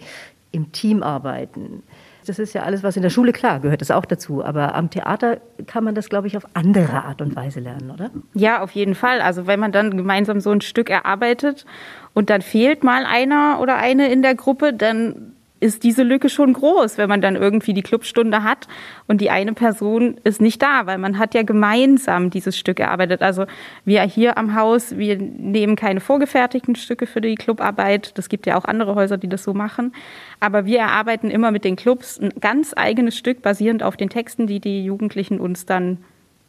im 0.52 0.70
Team 0.70 1.02
arbeiten? 1.02 1.82
Das 2.24 2.38
ist 2.38 2.52
ja 2.54 2.62
alles, 2.62 2.82
was 2.82 2.96
in 2.96 3.02
der 3.02 3.10
Schule 3.10 3.32
klar 3.32 3.60
gehört, 3.60 3.80
das 3.80 3.90
auch 3.90 4.04
dazu. 4.04 4.44
Aber 4.44 4.74
am 4.74 4.90
Theater 4.90 5.38
kann 5.66 5.84
man 5.84 5.94
das, 5.94 6.08
glaube 6.08 6.26
ich, 6.26 6.36
auf 6.36 6.44
andere 6.54 7.04
Art 7.04 7.20
und 7.20 7.36
Weise 7.36 7.60
lernen, 7.60 7.90
oder? 7.90 8.10
Ja, 8.34 8.62
auf 8.62 8.70
jeden 8.72 8.94
Fall. 8.94 9.20
Also 9.20 9.46
wenn 9.46 9.60
man 9.60 9.72
dann 9.72 9.96
gemeinsam 9.96 10.40
so 10.40 10.50
ein 10.50 10.60
Stück 10.60 10.90
erarbeitet 10.90 11.64
und 12.12 12.30
dann 12.30 12.42
fehlt 12.42 12.84
mal 12.84 13.04
einer 13.04 13.58
oder 13.60 13.76
eine 13.76 14.10
in 14.12 14.22
der 14.22 14.34
Gruppe, 14.34 14.72
dann 14.72 15.34
ist 15.64 15.82
diese 15.82 16.02
Lücke 16.02 16.28
schon 16.28 16.52
groß, 16.52 16.98
wenn 16.98 17.08
man 17.08 17.22
dann 17.22 17.36
irgendwie 17.36 17.72
die 17.72 17.80
Clubstunde 17.80 18.44
hat 18.44 18.68
und 19.06 19.22
die 19.22 19.30
eine 19.30 19.54
Person 19.54 20.18
ist 20.22 20.42
nicht 20.42 20.60
da, 20.60 20.84
weil 20.84 20.98
man 20.98 21.18
hat 21.18 21.32
ja 21.32 21.42
gemeinsam 21.42 22.28
dieses 22.28 22.58
Stück 22.58 22.80
erarbeitet. 22.80 23.22
Also 23.22 23.46
wir 23.86 24.02
hier 24.02 24.36
am 24.36 24.54
Haus, 24.54 24.98
wir 24.98 25.16
nehmen 25.16 25.74
keine 25.74 26.00
vorgefertigten 26.00 26.76
Stücke 26.76 27.06
für 27.06 27.22
die 27.22 27.34
Clubarbeit. 27.34 28.18
Das 28.18 28.28
gibt 28.28 28.44
ja 28.44 28.58
auch 28.58 28.66
andere 28.66 28.94
Häuser, 28.94 29.16
die 29.16 29.26
das 29.26 29.42
so 29.42 29.54
machen. 29.54 29.94
Aber 30.38 30.66
wir 30.66 30.80
erarbeiten 30.80 31.30
immer 31.30 31.50
mit 31.50 31.64
den 31.64 31.76
Clubs 31.76 32.20
ein 32.20 32.34
ganz 32.40 32.74
eigenes 32.76 33.16
Stück, 33.16 33.40
basierend 33.40 33.82
auf 33.82 33.96
den 33.96 34.10
Texten, 34.10 34.46
die 34.46 34.60
die 34.60 34.84
Jugendlichen 34.84 35.40
uns 35.40 35.64
dann 35.64 35.96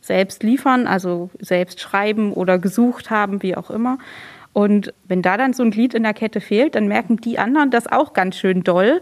selbst 0.01 0.44
liefern, 0.44 0.87
also 0.87 1.29
selbst 1.40 1.79
schreiben 1.79 2.33
oder 2.33 2.59
gesucht 2.59 3.11
haben, 3.11 3.42
wie 3.42 3.55
auch 3.55 3.70
immer. 3.70 3.98
Und 4.55 4.94
wenn 5.03 5.22
da 5.22 5.35
dann 5.35 5.51
so 5.51 5.63
ein 5.63 5.72
Glied 5.72 5.94
in 5.94 6.03
der 6.03 6.13
Kette 6.13 6.39
fehlt, 6.39 6.75
dann 6.75 6.87
merken 6.87 7.18
die 7.18 7.37
anderen 7.37 7.72
das 7.72 7.91
auch 7.91 8.13
ganz 8.13 8.37
schön 8.37 8.63
doll. 8.63 9.01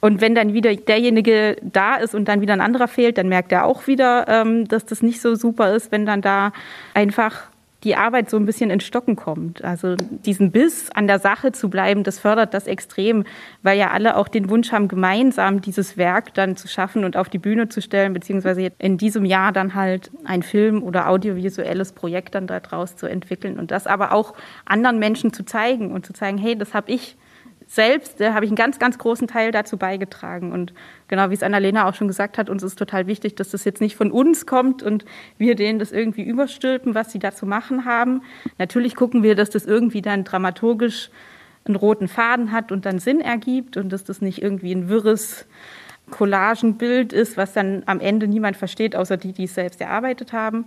Und 0.00 0.20
wenn 0.20 0.36
dann 0.36 0.52
wieder 0.52 0.72
derjenige 0.76 1.56
da 1.60 1.96
ist 1.96 2.14
und 2.14 2.28
dann 2.28 2.40
wieder 2.40 2.52
ein 2.52 2.60
anderer 2.60 2.86
fehlt, 2.86 3.18
dann 3.18 3.28
merkt 3.28 3.50
er 3.50 3.64
auch 3.64 3.88
wieder, 3.88 4.28
ähm, 4.28 4.68
dass 4.68 4.86
das 4.86 5.02
nicht 5.02 5.20
so 5.20 5.34
super 5.34 5.74
ist, 5.74 5.90
wenn 5.90 6.06
dann 6.06 6.22
da 6.22 6.52
einfach 6.94 7.48
die 7.84 7.96
Arbeit 7.96 8.30
so 8.30 8.36
ein 8.36 8.46
bisschen 8.46 8.70
in 8.70 8.80
Stocken 8.80 9.16
kommt. 9.16 9.64
Also 9.64 9.96
diesen 9.96 10.52
Biss 10.52 10.90
an 10.90 11.06
der 11.06 11.18
Sache 11.18 11.52
zu 11.52 11.68
bleiben, 11.68 12.04
das 12.04 12.18
fördert 12.18 12.54
das 12.54 12.66
extrem, 12.66 13.24
weil 13.62 13.78
ja 13.78 13.90
alle 13.90 14.16
auch 14.16 14.28
den 14.28 14.48
Wunsch 14.48 14.72
haben, 14.72 14.88
gemeinsam 14.88 15.60
dieses 15.60 15.96
Werk 15.96 16.34
dann 16.34 16.56
zu 16.56 16.68
schaffen 16.68 17.04
und 17.04 17.16
auf 17.16 17.28
die 17.28 17.38
Bühne 17.38 17.68
zu 17.68 17.82
stellen, 17.82 18.12
beziehungsweise 18.12 18.70
in 18.78 18.98
diesem 18.98 19.24
Jahr 19.24 19.52
dann 19.52 19.74
halt 19.74 20.10
ein 20.24 20.42
Film 20.42 20.82
oder 20.82 21.08
audiovisuelles 21.08 21.92
Projekt 21.92 22.34
dann 22.34 22.46
daraus 22.46 22.96
zu 22.96 23.06
entwickeln 23.06 23.58
und 23.58 23.70
das 23.70 23.86
aber 23.86 24.12
auch 24.12 24.34
anderen 24.64 24.98
Menschen 24.98 25.32
zu 25.32 25.44
zeigen 25.44 25.92
und 25.92 26.06
zu 26.06 26.12
zeigen, 26.12 26.38
hey, 26.38 26.56
das 26.56 26.74
habe 26.74 26.92
ich 26.92 27.16
selbst 27.74 28.20
äh, 28.20 28.32
habe 28.32 28.44
ich 28.44 28.50
einen 28.50 28.56
ganz, 28.56 28.78
ganz 28.78 28.98
großen 28.98 29.28
Teil 29.28 29.50
dazu 29.50 29.78
beigetragen. 29.78 30.52
Und 30.52 30.74
genau 31.08 31.30
wie 31.30 31.34
es 31.34 31.42
Annalena 31.42 31.88
auch 31.88 31.94
schon 31.94 32.06
gesagt 32.06 32.36
hat, 32.36 32.50
uns 32.50 32.62
ist 32.62 32.78
total 32.78 33.06
wichtig, 33.06 33.34
dass 33.34 33.50
das 33.50 33.64
jetzt 33.64 33.80
nicht 33.80 33.96
von 33.96 34.10
uns 34.10 34.44
kommt 34.44 34.82
und 34.82 35.06
wir 35.38 35.54
denen 35.54 35.78
das 35.78 35.90
irgendwie 35.90 36.22
überstülpen, 36.22 36.94
was 36.94 37.12
sie 37.12 37.18
da 37.18 37.32
zu 37.32 37.46
machen 37.46 37.86
haben. 37.86 38.22
Natürlich 38.58 38.94
gucken 38.94 39.22
wir, 39.22 39.34
dass 39.34 39.48
das 39.48 39.64
irgendwie 39.64 40.02
dann 40.02 40.24
dramaturgisch 40.24 41.10
einen 41.64 41.76
roten 41.76 42.08
Faden 42.08 42.52
hat 42.52 42.72
und 42.72 42.84
dann 42.84 42.98
Sinn 42.98 43.22
ergibt 43.22 43.78
und 43.78 43.90
dass 43.90 44.04
das 44.04 44.20
nicht 44.20 44.42
irgendwie 44.42 44.74
ein 44.74 44.90
wirres 44.90 45.46
Collagenbild 46.10 47.14
ist, 47.14 47.38
was 47.38 47.54
dann 47.54 47.84
am 47.86 48.00
Ende 48.00 48.28
niemand 48.28 48.58
versteht, 48.58 48.94
außer 48.94 49.16
die, 49.16 49.32
die 49.32 49.44
es 49.44 49.54
selbst 49.54 49.80
erarbeitet 49.80 50.34
haben. 50.34 50.66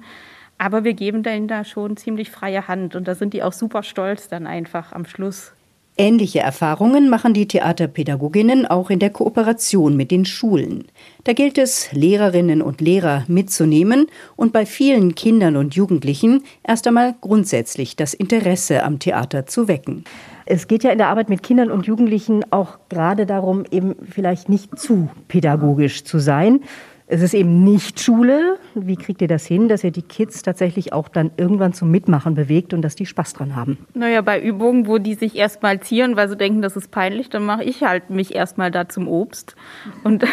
Aber 0.58 0.84
wir 0.84 0.94
geben 0.94 1.22
denen 1.22 1.48
da 1.48 1.66
schon 1.66 1.98
ziemlich 1.98 2.32
freie 2.32 2.68
Hand 2.68 2.96
und 2.96 3.08
da 3.08 3.14
sind 3.14 3.36
die 3.36 3.44
auch 3.44 3.54
super 3.54 3.84
stolz 3.84 4.28
dann 4.28 4.48
einfach 4.48 4.92
am 4.92 5.06
Schluss 5.06 5.54
Ähnliche 5.98 6.40
Erfahrungen 6.40 7.10
machen 7.10 7.34
die 7.34 7.48
Theaterpädagoginnen 7.48 8.66
auch 8.66 8.90
in 8.90 9.00
der 9.00 9.12
Kooperation 9.12 9.96
mit 9.96 10.12
den 10.12 10.26
Schulen. 10.26 10.90
Da 11.24 11.32
gilt 11.32 11.58
es, 11.58 11.90
Lehrerinnen 11.94 12.62
und 12.62 12.82
Lehrer 12.82 13.24
mitzunehmen 13.30 14.08
und 14.36 14.52
bei 14.52 14.66
vielen 14.66 15.16
Kindern 15.16 15.56
und 15.56 15.74
Jugendlichen 15.74 16.44
erst 16.64 16.86
einmal 16.86 17.16
grundsätzlich 17.22 17.96
das 17.96 18.14
Interesse 18.14 18.84
am 18.84 19.00
Theater 19.00 19.46
zu 19.46 19.70
wecken. 19.70 20.04
Es 20.46 20.68
geht 20.68 20.84
ja 20.84 20.92
in 20.92 20.98
der 20.98 21.08
Arbeit 21.08 21.30
mit 21.30 21.44
Kindern 21.44 21.72
und 21.72 21.88
Jugendlichen 21.88 22.44
auch 22.52 22.78
gerade 22.90 23.26
darum, 23.26 23.64
eben 23.72 23.96
vielleicht 24.12 24.50
nicht 24.50 24.78
zu 24.78 25.10
pädagogisch 25.30 26.04
zu 26.04 26.20
sein, 26.20 26.60
es 27.08 27.22
ist 27.22 27.34
eben 27.36 27.64
nicht 27.64 28.00
Schule. 28.00 28.58
Wie 28.74 28.96
kriegt 28.96 29.22
ihr 29.22 29.28
das 29.28 29.46
hin, 29.46 29.68
dass 29.68 29.84
ihr 29.84 29.92
die 29.92 30.02
Kids 30.02 30.42
tatsächlich 30.42 30.92
auch 30.92 31.08
dann 31.08 31.32
irgendwann 31.38 31.74
zum 31.74 31.92
Mitmachen 31.92 32.34
bewegt 32.34 32.74
und 32.74 32.82
dass 32.82 32.96
die 32.96 33.06
Spaß 33.06 33.34
dran 33.34 33.56
haben? 33.56 33.78
Naja, 33.94 34.22
bei 34.22 34.42
Übungen, 34.42 34.88
wo 34.88 34.98
die 34.98 35.14
sich 35.14 35.36
erstmal 35.36 35.80
zieren, 35.82 36.16
weil 36.16 36.30
sie 36.30 36.38
denken, 36.38 36.62
das 36.64 36.76
ist 36.76 36.90
peinlich, 36.90 37.30
dann 37.30 37.46
mache 37.46 37.64
ich 37.64 37.84
halt 37.84 38.10
mich 38.10 38.34
erstmal 38.34 38.72
da 38.72 38.90
zum 38.90 39.08
Obst. 39.08 39.56
Und 40.04 40.26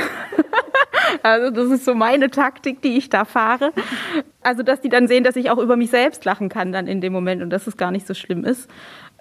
also 1.23 1.51
das 1.51 1.71
ist 1.71 1.85
so 1.85 1.95
meine 1.95 2.31
Taktik, 2.31 2.81
die 2.81 2.97
ich 2.97 3.11
da 3.11 3.27
fahre. 3.27 3.73
Also, 4.41 4.63
dass 4.63 4.81
die 4.81 4.89
dann 4.89 5.09
sehen, 5.09 5.25
dass 5.25 5.37
ich 5.37 5.51
auch 5.51 5.59
über 5.59 5.77
mich 5.77 5.91
selbst 5.91 6.25
lachen 6.25 6.49
kann 6.49 6.73
dann 6.73 6.87
in 6.87 7.01
dem 7.01 7.13
Moment 7.13 7.43
und 7.43 7.51
dass 7.51 7.67
es 7.67 7.77
gar 7.77 7.91
nicht 7.91 8.07
so 8.07 8.15
schlimm 8.15 8.45
ist 8.45 8.69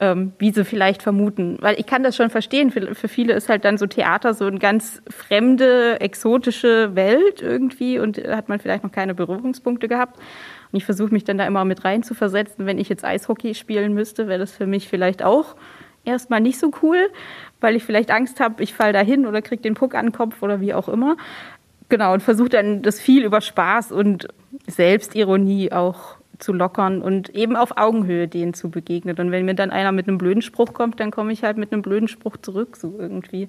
ähm, 0.02 0.34
wie 0.40 0.52
sie 0.52 0.66
vielleicht 0.66 1.04
vermuten. 1.04 1.58
Weil 1.62 1.80
ich 1.80 1.86
kann 1.86 2.04
das 2.04 2.16
schon 2.16 2.32
verstehen, 2.32 2.72
für, 2.72 2.96
für 2.96 3.08
viele 3.08 3.34
ist 3.34 3.48
halt 3.48 3.64
dann 3.64 3.78
so 3.78 3.86
Theater 3.86 4.34
so 4.34 4.46
eine 4.46 4.58
ganz 4.58 5.02
fremde, 5.10 6.02
exotische 6.02 6.96
Welt 6.96 7.42
irgendwie 7.42 8.00
und 8.00 8.18
hat 8.18 8.50
man 8.50 8.60
vielleicht 8.60 8.84
noch 8.84 8.92
keine 8.92 9.14
Berührungspunkte 9.14 9.88
gehabt. 9.88 10.18
Und 10.18 10.78
ich 10.78 10.86
versuche 10.86 11.14
mich 11.14 11.24
dann 11.24 11.38
da 11.38 11.46
immer 11.46 11.64
mit 11.66 11.86
rein 11.86 12.02
zu 12.02 12.16
versetzen. 12.16 12.66
Wenn 12.66 12.80
ich 12.80 12.90
jetzt 12.90 13.06
Eishockey 13.06 13.54
spielen 13.54 13.94
müsste, 13.94 14.28
wäre 14.28 14.40
das 14.40 14.52
für 14.52 14.66
mich 14.66 14.90
vielleicht 14.90 15.24
auch 15.24 15.56
erstmal 16.04 16.42
nicht 16.42 16.58
so 16.60 16.72
cool, 16.82 16.98
weil 17.60 17.76
ich 17.76 17.84
vielleicht 17.84 18.10
Angst 18.10 18.40
habe, 18.40 18.64
ich 18.64 18.74
falle 18.74 18.94
dahin 18.94 19.28
oder 19.28 19.44
kriege 19.44 19.62
den 19.62 19.76
Puck 19.76 19.94
an 19.94 20.08
den 20.08 20.12
Kopf 20.14 20.42
oder 20.42 20.60
wie 20.62 20.74
auch 20.74 20.90
immer. 20.90 21.16
Genau, 21.90 22.14
und 22.14 22.24
versuche 22.24 22.50
dann 22.50 22.82
das 22.82 23.00
viel 23.00 23.24
über 23.24 23.42
Spaß 23.42 23.92
und 23.92 24.30
Selbstironie 24.66 25.72
auch 25.72 26.16
zu 26.42 26.54
lockern 26.54 27.02
und 27.02 27.30
eben 27.30 27.56
auf 27.56 27.78
Augenhöhe 27.78 28.28
denen 28.28 28.54
zu 28.54 28.70
begegnen. 28.70 29.18
Und 29.18 29.32
wenn 29.32 29.46
mir 29.46 29.56
dann 29.56 29.72
einer 29.72 29.92
mit 29.92 30.08
einem 30.08 30.18
blöden 30.18 30.42
Spruch 30.42 30.74
kommt, 30.74 31.00
dann 31.00 31.12
komme 31.12 31.32
ich 31.32 31.44
halt 31.44 31.58
mit 31.58 31.72
einem 31.72 31.82
blöden 31.82 32.08
Spruch 32.08 32.38
zurück, 32.38 32.76
so 32.76 32.96
irgendwie. 33.00 33.48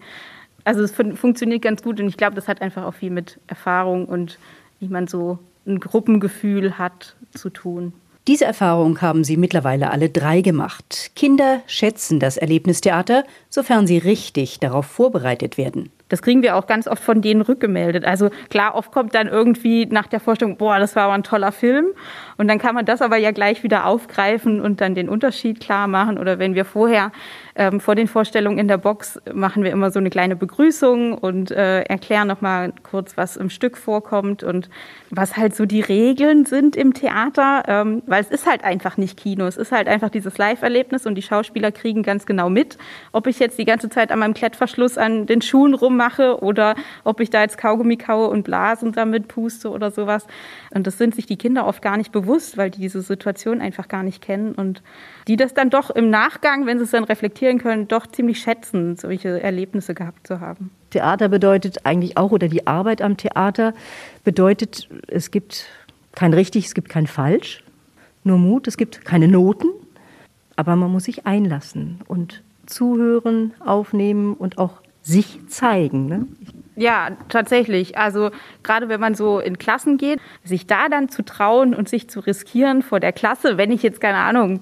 Also 0.65 0.83
es 0.83 0.93
fun 0.93 1.17
funktioniert 1.17 1.63
ganz 1.63 1.83
gut 1.83 1.99
und 2.01 2.07
ich 2.07 2.17
glaube, 2.17 2.37
das 2.37 2.47
hat 2.47 2.63
einfach 2.63 2.85
auch 2.85 2.95
viel 2.95 3.11
mit 3.11 3.41
Erfahrung 3.49 4.07
und 4.07 4.39
wie 4.79 4.89
man 4.89 5.09
so 5.09 5.39
ein 5.67 5.81
Gruppengefühl 5.81 6.79
hat 6.79 7.17
zu 7.33 7.51
tun. 7.51 7.93
Diese 8.29 8.45
Erfahrung 8.45 9.01
haben 9.01 9.25
sie 9.25 9.37
mittlerweile 9.37 9.91
alle 9.91 10.09
drei 10.09 10.43
gemacht. 10.43 11.11
Kinder 11.17 11.61
schätzen 11.67 12.21
das 12.21 12.37
Erlebnistheater, 12.37 13.25
sofern 13.51 13.89
sie 13.89 13.99
richtig 13.99 14.61
darauf 14.61 14.87
vorbereitet 14.87 15.59
werden. 15.59 15.91
das 16.09 16.23
kriegen 16.23 16.43
wir 16.43 16.57
auch 16.57 16.67
ganz 16.67 16.87
oft 16.87 17.03
von 17.03 17.23
denen 17.23 17.41
rückgemeldet. 17.41 18.05
Also 18.05 18.31
klar, 18.51 18.75
oft 18.75 18.93
kommt 18.93 19.15
dann 19.15 19.27
irgendwie 19.27 19.87
nach 19.87 20.07
der 20.07 20.21
Vorstellung, 20.21 20.57
boah, 20.57 20.79
das 20.79 20.95
war 20.95 21.05
aber 21.05 21.15
ein 21.15 21.25
toller 21.25 21.51
Film. 21.51 21.87
Und 22.37 22.49
dann 22.49 22.59
kann 22.59 22.75
man 22.75 22.85
das 22.85 23.03
aber 23.03 23.17
ja 23.17 23.31
gleich 23.31 23.63
wieder 23.63 23.87
aufgreifen 23.87 24.61
und 24.61 24.81
dann 24.81 24.95
den 24.95 25.09
Unterschied 25.09 25.61
klar 25.61 25.89
machen. 25.89 26.19
Oder 26.19 26.39
wenn 26.39 26.55
wir 26.55 26.65
vorher 26.65 27.13
ähm, 27.55 27.81
vor 27.81 27.95
den 27.95 28.09
Vorstellungen 28.09 28.59
in 28.59 28.69
der 28.69 28.79
Box 28.79 29.21
machen 29.33 29.63
wir 29.63 29.73
immer 29.73 29.91
so 29.91 29.99
eine 29.99 30.11
kleine 30.11 30.37
Begrüßung 30.37 31.15
und 31.15 31.51
äh, 31.51 31.83
erklären 31.83 32.29
nochmal 32.29 32.73
kurz, 32.83 33.17
was 33.17 33.37
im 33.37 33.51
Stück 33.51 33.77
vorkommt 33.77 34.43
und 34.43 34.71
was 35.11 35.37
halt 35.37 35.55
so 35.55 35.67
die 35.67 35.81
Regeln 35.81 36.47
sind 36.47 36.77
im 36.77 36.95
Theater, 36.95 37.65
ähm, 37.67 38.03
weil 38.07 38.23
es 38.23 38.31
ist 38.31 38.47
halt 38.47 38.65
einfach 38.65 38.97
nicht 38.97 39.19
Kino, 39.19 39.47
es 39.47 39.57
ist 39.57 39.73
halt 39.73 39.89
einfach 39.89 40.09
dieses 40.09 40.39
Live-Erlebnis 40.39 41.07
und 41.07 41.15
die 41.15 41.23
Schauspieler 41.23 41.73
kriegen 41.73 42.03
ganz 42.03 42.25
genau 42.25 42.49
mit, 42.49 42.79
ob 43.13 43.27
ich 43.27 43.39
jetzt 43.39 43.59
die 43.59 43.65
ganze 43.67 43.91
Zeit 43.91 44.11
an 44.11 44.19
meinem 44.19 44.35
Klettverschluss 44.35 44.97
an 44.97 45.27
den 45.27 45.43
Schuhen 45.43 45.75
rummache 45.75 46.43
oder 46.43 46.75
ob 47.05 47.21
ich 47.21 47.29
da 47.29 47.43
jetzt 47.43 47.59
Kaugummi 47.59 47.97
kaue 47.97 48.29
und 48.29 48.45
Blasen 48.45 48.93
damit 48.93 49.29
puste 49.29 49.71
oder 49.71 49.91
sowas. 49.91 50.27
Und 50.71 50.87
das 50.87 50.97
sind 50.97 51.15
sich 51.15 51.27
die 51.27 51.37
Kinder 51.37 51.67
oft 51.67 51.83
gar 51.83 51.97
nicht 51.97 52.13
bewusst, 52.13 52.22
weil 52.57 52.71
die 52.71 52.81
diese 52.81 53.03
Situation 53.03 53.61
einfach 53.61 53.89
gar 53.89 54.03
nicht 54.03 54.23
kennen 54.23 54.55
und 54.55 54.83
die 55.29 55.37
das 55.37 55.55
dann 55.55 55.71
doch 55.71 55.91
im 55.91 56.11
Nachgang, 56.11 56.67
wenn 56.67 56.79
sie 56.79 56.85
es 56.85 56.91
dann 56.91 57.05
reflektieren 57.05 57.59
können, 57.59 57.89
doch 57.89 58.07
ziemlich 58.07 58.41
schätzen, 58.41 58.97
solche 58.97 59.43
Erlebnisse 59.43 59.95
gehabt 59.95 60.27
zu 60.27 60.41
haben. 60.41 60.71
Theater 60.91 61.29
bedeutet 61.29 61.85
eigentlich 61.85 62.17
auch, 62.17 62.33
oder 62.33 62.49
die 62.49 62.67
Arbeit 62.67 63.03
am 63.03 63.17
Theater 63.17 63.75
bedeutet, 64.25 64.89
es 65.09 65.31
gibt 65.31 65.67
kein 66.13 66.35
richtig, 66.35 66.67
es 66.67 66.75
gibt 66.75 66.89
kein 66.89 67.07
falsch, 67.07 67.65
nur 68.25 68.39
Mut, 68.39 68.69
es 68.69 68.77
gibt 68.77 69.05
keine 69.05 69.29
Noten, 69.29 69.69
aber 70.57 70.77
man 70.77 70.91
muss 70.91 71.05
sich 71.05 71.27
einlassen 71.27 72.01
und 72.07 72.43
zuhören, 72.67 73.53
aufnehmen 73.61 74.35
und 74.35 74.59
auch 74.59 74.81
sich 75.03 75.41
zeigen. 75.49 76.07
Ne? 76.07 76.27
Ja, 76.75 77.11
tatsächlich. 77.29 77.99
Also 77.99 78.31
gerade 78.63 78.89
wenn 78.89 79.01
man 79.01 79.15
so 79.15 79.41
in 79.41 79.59
Klassen 79.59 79.99
geht, 79.99 80.21
sich 80.43 80.67
da 80.67 80.89
dann 80.89 81.09
zu 81.09 81.23
trauen 81.23 81.75
und 81.75 81.89
sich 81.89 82.09
zu 82.09 82.21
riskieren 82.21 82.83
vor 82.83 82.99
der 82.99 83.13
Klasse, 83.13 83.59
wenn 83.59 83.71
ich 83.71 83.83
jetzt 83.83 84.01
keine 84.01 84.19
Ahnung, 84.19 84.61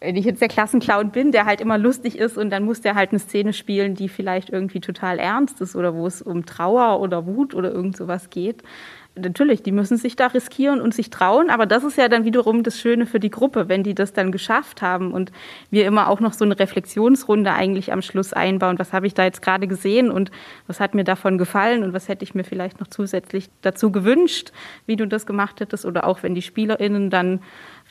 wenn 0.00 0.16
ich 0.16 0.24
jetzt 0.24 0.40
der 0.40 0.48
Klassenclown 0.48 1.10
bin, 1.10 1.32
der 1.32 1.46
halt 1.46 1.60
immer 1.60 1.78
lustig 1.78 2.18
ist 2.18 2.36
und 2.36 2.50
dann 2.50 2.64
muss 2.64 2.82
der 2.82 2.94
halt 2.94 3.10
eine 3.10 3.18
Szene 3.18 3.52
spielen, 3.52 3.94
die 3.94 4.08
vielleicht 4.08 4.50
irgendwie 4.50 4.80
total 4.80 5.18
ernst 5.18 5.60
ist 5.60 5.74
oder 5.76 5.94
wo 5.94 6.06
es 6.06 6.22
um 6.22 6.46
Trauer 6.46 7.00
oder 7.00 7.26
Wut 7.26 7.54
oder 7.54 7.72
irgend 7.72 7.96
sowas 7.96 8.30
geht, 8.30 8.62
natürlich, 9.16 9.62
die 9.62 9.72
müssen 9.72 9.96
sich 9.96 10.16
da 10.16 10.26
riskieren 10.26 10.80
und 10.80 10.94
sich 10.94 11.10
trauen, 11.10 11.50
aber 11.50 11.66
das 11.66 11.84
ist 11.84 11.96
ja 11.96 12.08
dann 12.08 12.24
wiederum 12.24 12.62
das 12.62 12.80
Schöne 12.80 13.06
für 13.06 13.20
die 13.20 13.30
Gruppe, 13.30 13.68
wenn 13.68 13.82
die 13.82 13.94
das 13.94 14.12
dann 14.12 14.32
geschafft 14.32 14.82
haben 14.82 15.12
und 15.12 15.30
wir 15.70 15.86
immer 15.86 16.08
auch 16.08 16.20
noch 16.20 16.32
so 16.32 16.44
eine 16.44 16.58
Reflexionsrunde 16.58 17.52
eigentlich 17.52 17.92
am 17.92 18.02
Schluss 18.02 18.32
einbauen. 18.32 18.78
Was 18.78 18.92
habe 18.92 19.06
ich 19.06 19.14
da 19.14 19.24
jetzt 19.24 19.42
gerade 19.42 19.68
gesehen 19.68 20.10
und 20.10 20.30
was 20.66 20.80
hat 20.80 20.94
mir 20.94 21.04
davon 21.04 21.38
gefallen 21.38 21.84
und 21.84 21.92
was 21.92 22.08
hätte 22.08 22.24
ich 22.24 22.34
mir 22.34 22.44
vielleicht 22.44 22.80
noch 22.80 22.88
zusätzlich 22.88 23.50
dazu 23.62 23.92
gewünscht, 23.92 24.52
wie 24.86 24.96
du 24.96 25.06
das 25.06 25.26
gemacht 25.26 25.60
hättest 25.60 25.84
oder 25.84 26.06
auch 26.06 26.22
wenn 26.22 26.34
die 26.34 26.42
SpielerInnen 26.42 27.10
dann 27.10 27.40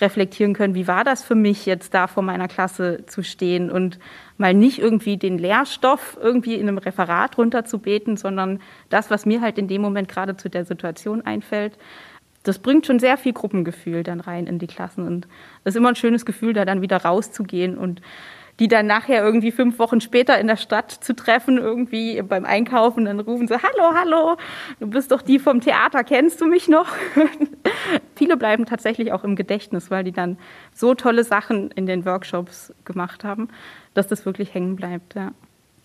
reflektieren 0.01 0.53
können, 0.53 0.75
wie 0.75 0.87
war 0.87 1.03
das 1.03 1.23
für 1.23 1.35
mich 1.35 1.65
jetzt 1.65 1.93
da 1.93 2.07
vor 2.07 2.23
meiner 2.23 2.47
Klasse 2.47 3.05
zu 3.05 3.23
stehen 3.23 3.69
und 3.69 3.99
mal 4.37 4.53
nicht 4.53 4.79
irgendwie 4.79 5.17
den 5.17 5.37
Lehrstoff 5.37 6.17
irgendwie 6.21 6.55
in 6.55 6.67
einem 6.67 6.77
Referat 6.77 7.37
runterzubeten, 7.37 8.17
sondern 8.17 8.59
das, 8.89 9.09
was 9.11 9.25
mir 9.25 9.41
halt 9.41 9.57
in 9.57 9.67
dem 9.67 9.81
Moment 9.81 10.07
gerade 10.09 10.35
zu 10.35 10.49
der 10.49 10.65
Situation 10.65 11.21
einfällt. 11.21 11.77
Das 12.43 12.59
bringt 12.59 12.85
schon 12.85 12.99
sehr 12.99 13.17
viel 13.17 13.33
Gruppengefühl 13.33 14.03
dann 14.03 14.19
rein 14.19 14.47
in 14.47 14.59
die 14.59 14.67
Klassen 14.67 15.05
und 15.07 15.27
es 15.63 15.73
ist 15.73 15.77
immer 15.77 15.89
ein 15.89 15.95
schönes 15.95 16.25
Gefühl, 16.25 16.53
da 16.53 16.65
dann 16.65 16.81
wieder 16.81 16.97
rauszugehen 16.97 17.77
und 17.77 18.01
die 18.59 18.67
dann 18.67 18.85
nachher 18.85 19.23
irgendwie 19.23 19.51
fünf 19.51 19.79
Wochen 19.79 19.99
später 20.01 20.39
in 20.39 20.47
der 20.47 20.57
Stadt 20.57 20.91
zu 20.91 21.15
treffen, 21.15 21.57
irgendwie 21.57 22.21
beim 22.21 22.45
Einkaufen, 22.45 23.05
dann 23.05 23.19
rufen 23.19 23.47
sie, 23.47 23.55
hallo, 23.55 23.95
hallo, 23.95 24.37
du 24.79 24.87
bist 24.87 25.11
doch 25.11 25.21
die 25.21 25.39
vom 25.39 25.61
Theater, 25.61 26.03
kennst 26.03 26.39
du 26.41 26.45
mich 26.45 26.67
noch? 26.67 26.87
Viele 28.15 28.37
bleiben 28.37 28.65
tatsächlich 28.65 29.11
auch 29.11 29.23
im 29.23 29.35
Gedächtnis, 29.35 29.89
weil 29.89 30.03
die 30.03 30.11
dann 30.11 30.37
so 30.73 30.93
tolle 30.93 31.23
Sachen 31.23 31.71
in 31.71 31.85
den 31.85 32.05
Workshops 32.05 32.73
gemacht 32.85 33.23
haben, 33.23 33.49
dass 33.93 34.07
das 34.07 34.25
wirklich 34.25 34.53
hängen 34.53 34.75
bleibt. 34.75 35.15
Ja. 35.15 35.31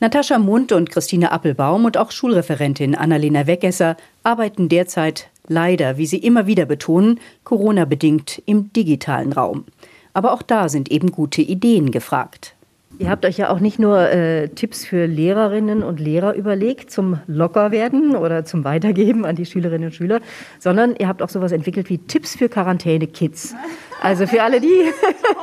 Natascha 0.01 0.39
Mund 0.39 0.71
und 0.71 0.91
Christine 0.91 1.33
Appelbaum 1.33 1.85
und 1.85 1.97
auch 1.97 2.13
Schulreferentin 2.13 2.95
Annalena 2.95 3.47
Weggesser 3.47 3.97
arbeiten 4.23 4.69
derzeit 4.69 5.29
leider, 5.49 5.97
wie 5.97 6.07
sie 6.07 6.19
immer 6.19 6.47
wieder 6.47 6.67
betonen, 6.67 7.19
Corona-bedingt 7.45 8.43
im 8.47 8.73
digitalen 8.73 9.33
Raum. 9.33 9.65
Aber 10.13 10.33
auch 10.33 10.43
da 10.43 10.69
sind 10.69 10.91
eben 10.91 11.11
gute 11.11 11.43
Ideen 11.43 11.91
gefragt. 11.91 12.55
Ihr 12.97 13.11
habt 13.11 13.27
euch 13.27 13.37
ja 13.37 13.51
auch 13.51 13.61
nicht 13.61 13.79
nur 13.79 14.01
äh, 14.01 14.49
Tipps 14.49 14.85
für 14.85 15.07
Lehrerinnen 15.07 15.83
und 15.83 16.01
Lehrer 16.01 16.35
überlegt 16.35 16.91
zum 16.91 17.21
Lockerwerden 17.27 18.17
oder 18.17 18.45
zum 18.45 18.65
Weitergeben 18.65 19.25
an 19.27 19.37
die 19.37 19.47
Schülerinnen 19.47 19.89
und 19.89 19.95
Schüler, 19.95 20.21
sondern 20.59 20.97
ihr 20.97 21.07
habt 21.07 21.23
auch 21.23 21.29
sowas 21.29 21.53
entwickelt 21.53 21.91
wie 21.91 21.99
Tipps 21.99 22.35
für 22.35 22.49
Quarantäne-Kids. 22.49 23.55
Also 24.01 24.27
für 24.27 24.43
alle 24.43 24.61
die, 24.61 24.85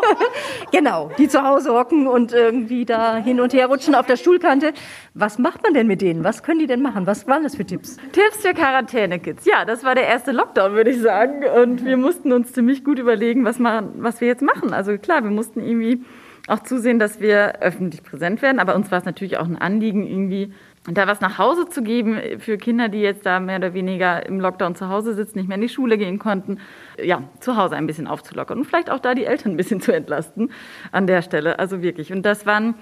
genau, 0.71 1.11
die 1.17 1.27
zu 1.27 1.43
Hause 1.43 1.73
hocken 1.73 2.07
und 2.07 2.33
irgendwie 2.33 2.83
da 2.83 3.17
hin 3.17 3.39
und 3.39 3.53
her 3.53 3.67
rutschen 3.67 3.95
auf 3.95 4.05
der 4.05 4.17
Stuhlkante. 4.17 4.73
Was 5.13 5.37
macht 5.37 5.61
man 5.63 5.73
denn 5.73 5.87
mit 5.87 6.01
denen? 6.01 6.23
Was 6.23 6.41
können 6.41 6.59
die 6.59 6.67
denn 6.67 6.81
machen? 6.81 7.05
Was 7.05 7.27
waren 7.27 7.43
das 7.43 7.55
für 7.55 7.65
Tipps? 7.65 7.97
Tipps 8.11 8.37
für 8.37 8.53
Quarantäne-Kids. 8.53 9.45
Ja, 9.45 9.65
das 9.65 9.83
war 9.83 9.93
der 9.93 10.07
erste 10.07 10.31
Lockdown, 10.31 10.73
würde 10.73 10.89
ich 10.89 10.99
sagen. 10.99 11.43
Und 11.45 11.85
wir 11.85 11.97
mussten 11.97 12.33
uns 12.33 12.53
ziemlich 12.53 12.83
gut 12.83 12.97
überlegen, 12.97 13.45
was, 13.45 13.59
man, 13.59 13.91
was 13.97 14.19
wir 14.19 14.27
jetzt 14.27 14.41
machen. 14.41 14.73
Also 14.73 14.97
klar, 14.97 15.23
wir 15.23 15.31
mussten 15.31 15.61
irgendwie 15.61 16.01
auch 16.47 16.59
zusehen, 16.59 16.99
dass 16.99 17.19
wir 17.19 17.61
öffentlich 17.61 18.03
präsent 18.03 18.41
werden. 18.41 18.59
Aber 18.59 18.75
uns 18.75 18.91
war 18.91 18.99
es 18.99 19.05
natürlich 19.05 19.37
auch 19.37 19.45
ein 19.45 19.57
Anliegen, 19.57 20.07
irgendwie 20.07 20.53
da 20.87 21.07
was 21.07 21.19
nach 21.19 21.39
Hause 21.39 21.67
zu 21.67 21.81
geben 21.81 22.19
für 22.39 22.57
Kinder, 22.57 22.89
die 22.89 22.99
jetzt 22.99 23.25
da 23.25 23.39
mehr 23.39 23.57
oder 23.57 23.73
weniger 23.73 24.23
im 24.25 24.39
Lockdown 24.39 24.75
zu 24.75 24.87
Hause 24.89 25.15
sitzen, 25.15 25.39
nicht 25.39 25.47
mehr 25.47 25.55
in 25.55 25.61
die 25.61 25.69
Schule 25.69 25.97
gehen 25.97 26.19
konnten. 26.19 26.59
Ja, 27.01 27.23
zu 27.39 27.57
Hause 27.57 27.75
ein 27.75 27.87
bisschen 27.87 28.07
aufzulockern 28.07 28.59
und 28.59 28.65
vielleicht 28.65 28.91
auch 28.91 28.99
da 28.99 29.15
die 29.15 29.25
Eltern 29.25 29.53
ein 29.53 29.57
bisschen 29.57 29.81
zu 29.81 29.91
entlasten 29.91 30.51
an 30.91 31.07
der 31.07 31.23
Stelle. 31.23 31.57
Also 31.57 31.81
wirklich. 31.81 32.13
Und 32.13 32.23
das 32.23 32.45
waren 32.45 32.75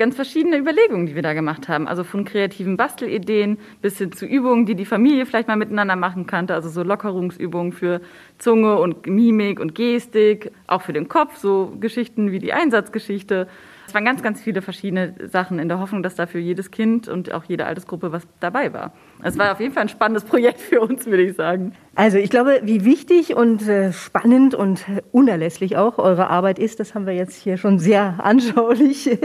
ganz 0.00 0.16
verschiedene 0.16 0.56
Überlegungen, 0.56 1.04
die 1.04 1.14
wir 1.14 1.20
da 1.20 1.34
gemacht 1.34 1.68
haben. 1.68 1.86
Also 1.86 2.04
von 2.04 2.24
kreativen 2.24 2.78
Bastelideen 2.78 3.58
bis 3.82 3.98
hin 3.98 4.12
zu 4.12 4.24
Übungen, 4.24 4.64
die 4.64 4.74
die 4.74 4.86
Familie 4.86 5.26
vielleicht 5.26 5.46
mal 5.46 5.56
miteinander 5.56 5.94
machen 5.94 6.26
könnte. 6.26 6.54
Also 6.54 6.70
so 6.70 6.82
Lockerungsübungen 6.82 7.72
für 7.72 8.00
Zunge 8.38 8.78
und 8.78 9.06
Mimik 9.06 9.60
und 9.60 9.74
Gestik, 9.74 10.52
auch 10.66 10.80
für 10.80 10.94
den 10.94 11.08
Kopf, 11.08 11.36
so 11.36 11.76
Geschichten 11.78 12.32
wie 12.32 12.38
die 12.38 12.54
Einsatzgeschichte. 12.54 13.46
Es 13.86 13.94
waren 13.94 14.06
ganz, 14.06 14.22
ganz 14.22 14.40
viele 14.40 14.62
verschiedene 14.62 15.14
Sachen 15.30 15.58
in 15.58 15.68
der 15.68 15.80
Hoffnung, 15.80 16.02
dass 16.02 16.14
da 16.14 16.26
für 16.26 16.38
jedes 16.38 16.70
Kind 16.70 17.06
und 17.08 17.32
auch 17.32 17.44
jede 17.44 17.66
Altersgruppe 17.66 18.10
was 18.10 18.26
dabei 18.38 18.72
war. 18.72 18.94
Es 19.22 19.36
war 19.36 19.52
auf 19.52 19.60
jeden 19.60 19.74
Fall 19.74 19.82
ein 19.82 19.88
spannendes 19.90 20.24
Projekt 20.24 20.60
für 20.60 20.80
uns, 20.80 21.04
würde 21.04 21.24
ich 21.24 21.36
sagen. 21.36 21.74
Also 21.94 22.16
ich 22.16 22.30
glaube, 22.30 22.60
wie 22.62 22.86
wichtig 22.86 23.36
und 23.36 23.68
äh, 23.68 23.92
spannend 23.92 24.54
und 24.54 24.86
unerlässlich 25.12 25.76
auch 25.76 25.98
eure 25.98 26.30
Arbeit 26.30 26.58
ist, 26.58 26.80
das 26.80 26.94
haben 26.94 27.04
wir 27.04 27.14
jetzt 27.14 27.34
hier 27.34 27.58
schon 27.58 27.78
sehr 27.78 28.20
anschaulich 28.22 29.18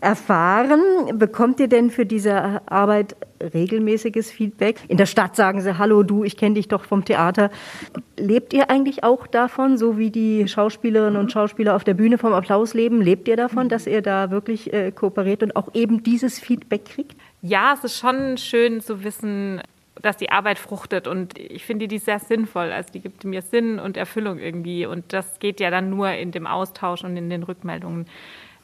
erfahren. 0.00 0.80
Bekommt 1.18 1.60
ihr 1.60 1.68
denn 1.68 1.90
für 1.90 2.06
diese 2.06 2.60
Arbeit 2.66 3.16
regelmäßiges 3.40 4.30
Feedback? 4.30 4.78
In 4.88 4.96
der 4.96 5.06
Stadt 5.06 5.36
sagen 5.36 5.60
sie, 5.60 5.78
hallo 5.78 6.02
du, 6.02 6.24
ich 6.24 6.36
kenne 6.36 6.54
dich 6.54 6.68
doch 6.68 6.84
vom 6.84 7.04
Theater. 7.04 7.50
Lebt 8.16 8.52
ihr 8.52 8.70
eigentlich 8.70 9.04
auch 9.04 9.26
davon, 9.26 9.76
so 9.78 9.98
wie 9.98 10.10
die 10.10 10.48
Schauspielerinnen 10.48 11.18
und 11.20 11.32
Schauspieler 11.32 11.76
auf 11.76 11.84
der 11.84 11.94
Bühne 11.94 12.18
vom 12.18 12.32
Applaus 12.32 12.74
leben? 12.74 13.00
Lebt 13.00 13.28
ihr 13.28 13.36
davon, 13.36 13.68
dass 13.68 13.86
ihr 13.86 14.02
da 14.02 14.30
wirklich 14.30 14.72
äh, 14.72 14.92
kooperiert 14.92 15.42
und 15.42 15.56
auch 15.56 15.74
eben 15.74 16.02
dieses 16.02 16.38
Feedback 16.38 16.84
kriegt? 16.86 17.16
Ja, 17.42 17.74
es 17.74 17.84
ist 17.84 17.98
schon 17.98 18.38
schön 18.38 18.80
zu 18.80 19.04
wissen, 19.04 19.60
dass 20.02 20.16
die 20.16 20.30
Arbeit 20.30 20.58
fruchtet 20.58 21.08
und 21.08 21.38
ich 21.38 21.64
finde 21.64 21.88
die 21.88 21.98
sehr 21.98 22.18
sinnvoll. 22.18 22.70
Also 22.72 22.92
die 22.92 23.00
gibt 23.00 23.24
mir 23.24 23.42
Sinn 23.42 23.78
und 23.78 23.96
Erfüllung 23.96 24.38
irgendwie 24.38 24.86
und 24.86 25.12
das 25.12 25.38
geht 25.38 25.60
ja 25.60 25.70
dann 25.70 25.90
nur 25.90 26.10
in 26.10 26.32
dem 26.32 26.46
Austausch 26.46 27.04
und 27.04 27.16
in 27.16 27.30
den 27.30 27.42
Rückmeldungen 27.42 28.06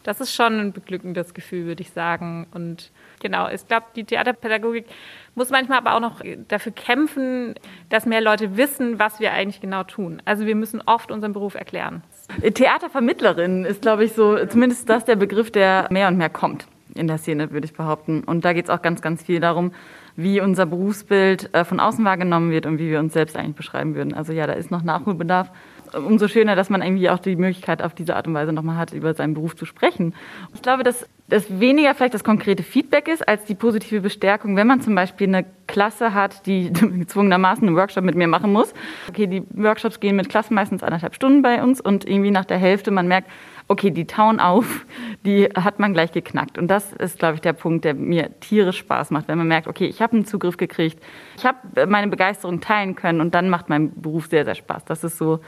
das 0.03 0.21
ist 0.21 0.35
schon 0.35 0.59
ein 0.59 0.73
beglückendes 0.73 1.35
Gefühl, 1.35 1.67
würde 1.67 1.83
ich 1.83 1.91
sagen. 1.91 2.47
Und 2.53 2.91
genau, 3.21 3.49
ich 3.49 3.67
glaube, 3.67 3.87
die 3.97 4.05
Theaterpädagogik 4.05 4.87
muss 5.35 5.51
manchmal 5.51 5.79
aber 5.79 5.95
auch 5.95 6.01
noch 6.01 6.21
dafür 6.49 6.73
kämpfen, 6.73 7.55
dass 7.89 8.07
mehr 8.07 8.21
Leute 8.21 8.57
wissen, 8.57 8.99
was 8.99 9.21
wir 9.21 9.33
eigentlich 9.33 9.61
genau 9.61 9.85
tun. 9.85 10.21
Also 10.25 10.47
wir 10.47 10.57
müssen 10.57 10.83
oft 10.85 11.11
unseren 11.11 11.33
Beruf 11.33 11.55
erklären. 11.55 12.03
Theatervermittlerin 12.43 13.65
ist, 13.65 13.83
glaube 13.83 14.05
ich, 14.05 14.13
so 14.13 14.45
zumindest 14.47 14.89
das 14.89 15.05
der 15.05 15.17
Begriff, 15.17 15.51
der 15.51 15.89
mehr 15.91 16.09
und 16.09 16.17
mehr 16.17 16.31
kommt 16.31 16.67
in 16.95 17.07
der 17.07 17.19
Szene, 17.19 17.51
würde 17.53 17.65
ich 17.65 17.73
behaupten. 17.73 18.23
Und 18.25 18.45
da 18.45 18.53
geht 18.53 18.65
es 18.65 18.71
auch 18.71 18.83
ganz, 18.83 19.01
ganz 19.01 19.23
viel 19.23 19.41
darum, 19.41 19.73
wie 20.17 20.41
unser 20.41 20.67
Berufsbild 20.67 21.55
äh, 21.55 21.65
von 21.65 21.81
außen 21.81 22.05
wahrgenommen 22.05 22.51
wird 22.51 22.67
und 22.67 22.79
wie 22.79 22.91
wir 22.91 22.99
uns 22.99 23.13
selbst 23.13 23.37
eigentlich 23.37 23.57
beschreiben 23.57 23.95
würden. 23.95 24.15
Also 24.15 24.33
ja, 24.33 24.47
da 24.47 24.53
ist 24.53 24.71
noch 24.71 24.83
Nachholbedarf 24.83 25.51
umso 25.95 26.29
schöner, 26.29 26.57
dass 26.57 26.71
man 26.71 26.83
irgendwie 26.83 27.11
auch 27.11 27.19
die 27.19 27.37
Möglichkeit 27.37 27.83
auf 27.83 27.95
diese 27.95 28.17
Art 28.17 28.27
und 28.27 28.35
Weise 28.35 28.53
nochmal 28.53 28.77
hat, 28.77 28.93
über 28.93 29.15
seinen 29.15 29.35
Beruf 29.35 29.57
zu 29.57 29.65
sprechen. 29.65 30.15
Ich 30.55 30.63
glaube, 30.63 30.83
dass 30.83 31.07
das 31.29 31.61
weniger 31.61 31.95
vielleicht 31.95 32.15
das 32.15 32.25
konkrete 32.25 32.63
Feedback 32.63 33.09
ist, 33.09 33.27
als 33.27 33.45
die 33.45 33.55
positive 33.55 34.01
Bestärkung, 34.01 34.57
wenn 34.57 34.67
man 34.67 34.81
zum 34.81 34.95
Beispiel 34.95 35.29
eine 35.29 35.47
Klasse 35.67 36.15
hat, 36.15 36.47
die 36.47 36.73
gezwungenermaßen 36.73 37.67
einen 37.67 37.77
Workshop 37.77 38.05
mit 38.05 38.15
mir 38.15 38.29
machen 38.29 38.53
muss. 38.53 38.75
Okay, 39.09 39.27
die 39.27 39.43
Workshops 39.51 40.01
gehen 40.01 40.17
mit 40.17 40.29
Klassen 40.29 40.55
meistens 40.55 40.83
anderthalb 40.83 41.15
Stunden 41.15 41.43
bei 41.43 41.63
uns 41.63 41.81
und 41.81 42.09
irgendwie 42.09 42.31
nach 42.31 42.45
der 42.45 42.59
Hälfte 42.59 42.91
man 42.91 43.09
merkt, 43.09 43.31
okay, 43.73 43.91
die 43.91 44.07
tauen 44.07 44.39
auf, 44.39 44.87
die 45.25 45.47
hat 45.47 45.81
man 45.81 45.93
gleich 45.93 46.13
geknackt. 46.13 46.59
Und 46.59 46.69
das 46.69 46.93
ist, 46.93 47.19
glaube 47.19 47.35
ich, 47.35 47.41
der 47.41 47.55
Punkt, 47.55 47.85
der 47.85 47.95
mir 47.95 48.39
tierisch 48.41 48.79
Spaß 48.79 49.11
macht, 49.11 49.29
wenn 49.29 49.39
man 49.39 49.49
merkt, 49.49 49.67
okay, 49.67 49.87
ich 49.87 50.01
habe 50.01 50.15
einen 50.15 50.27
Zugriff 50.27 50.57
gekriegt, 50.57 51.03
ich 51.37 51.45
habe 51.45 51.87
meine 51.87 52.09
Begeisterung 52.09 52.61
teilen 52.61 52.95
können 52.95 53.21
und 53.21 53.35
dann 53.35 53.49
macht 53.49 53.69
mein 53.69 54.01
Beruf 54.01 54.27
sehr, 54.27 54.45
sehr 54.45 54.55
Spaß. 54.55 54.85
Das 54.85 55.03
ist 55.03 55.19
so 55.19 55.41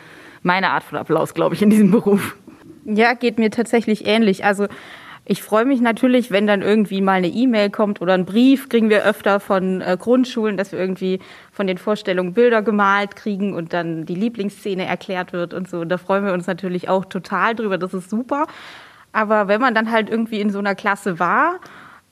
meine 0.43 0.71
Art 0.71 0.83
von 0.83 0.99
Applaus, 0.99 1.35
glaube 1.35 1.55
ich, 1.55 1.63
in 1.63 1.71
diesem 1.71 1.91
Beruf. 1.91 2.37
Ja, 2.85 3.15
geht 3.15 3.39
mir 3.39 3.51
tatsächlich 3.51 4.07
ähnlich. 4.07 4.45
Also 4.45 4.67
ich 5.27 5.43
freue 5.43 5.65
mich 5.65 5.81
natürlich, 5.81 6.31
wenn 6.31 6.47
dann 6.47 6.61
irgendwie 6.61 7.01
mal 7.01 7.13
eine 7.13 7.29
E-Mail 7.29 7.71
kommt 7.71 8.03
oder 8.03 8.13
ein 8.13 8.27
Brief, 8.27 8.69
kriegen 8.69 8.91
wir 8.91 9.05
öfter 9.05 9.41
von 9.41 9.81
äh, 9.81 9.97
Grundschulen, 9.99 10.59
dass 10.59 10.73
wir 10.73 10.79
irgendwie 10.79 11.19
von 11.51 11.67
den 11.67 11.79
Vorstellungen 11.79 12.35
Bilder 12.35 12.61
gemalt 12.61 13.17
kriegen 13.17 13.55
und 13.55 13.73
dann 13.73 14.05
die 14.05 14.15
Lieblingsszene 14.15 14.85
erklärt 14.85 15.33
wird 15.33 15.55
und 15.55 15.69
so. 15.69 15.81
Und 15.81 15.89
da 15.89 15.97
freuen 15.97 16.27
wir 16.27 16.35
uns 16.35 16.47
natürlich 16.47 16.91
auch 16.91 17.07
total 17.07 17.55
drüber, 17.55 17.79
das 17.79 17.95
ist 17.95 18.11
super. 18.11 18.47
Aber 19.13 19.49
wenn 19.49 19.61
man 19.61 19.75
dann 19.75 19.91
halt 19.91 20.11
irgendwie 20.11 20.41
in 20.41 20.51
so 20.51 20.59
einer 20.59 20.75
Klasse 20.75 21.19
war 21.19 21.61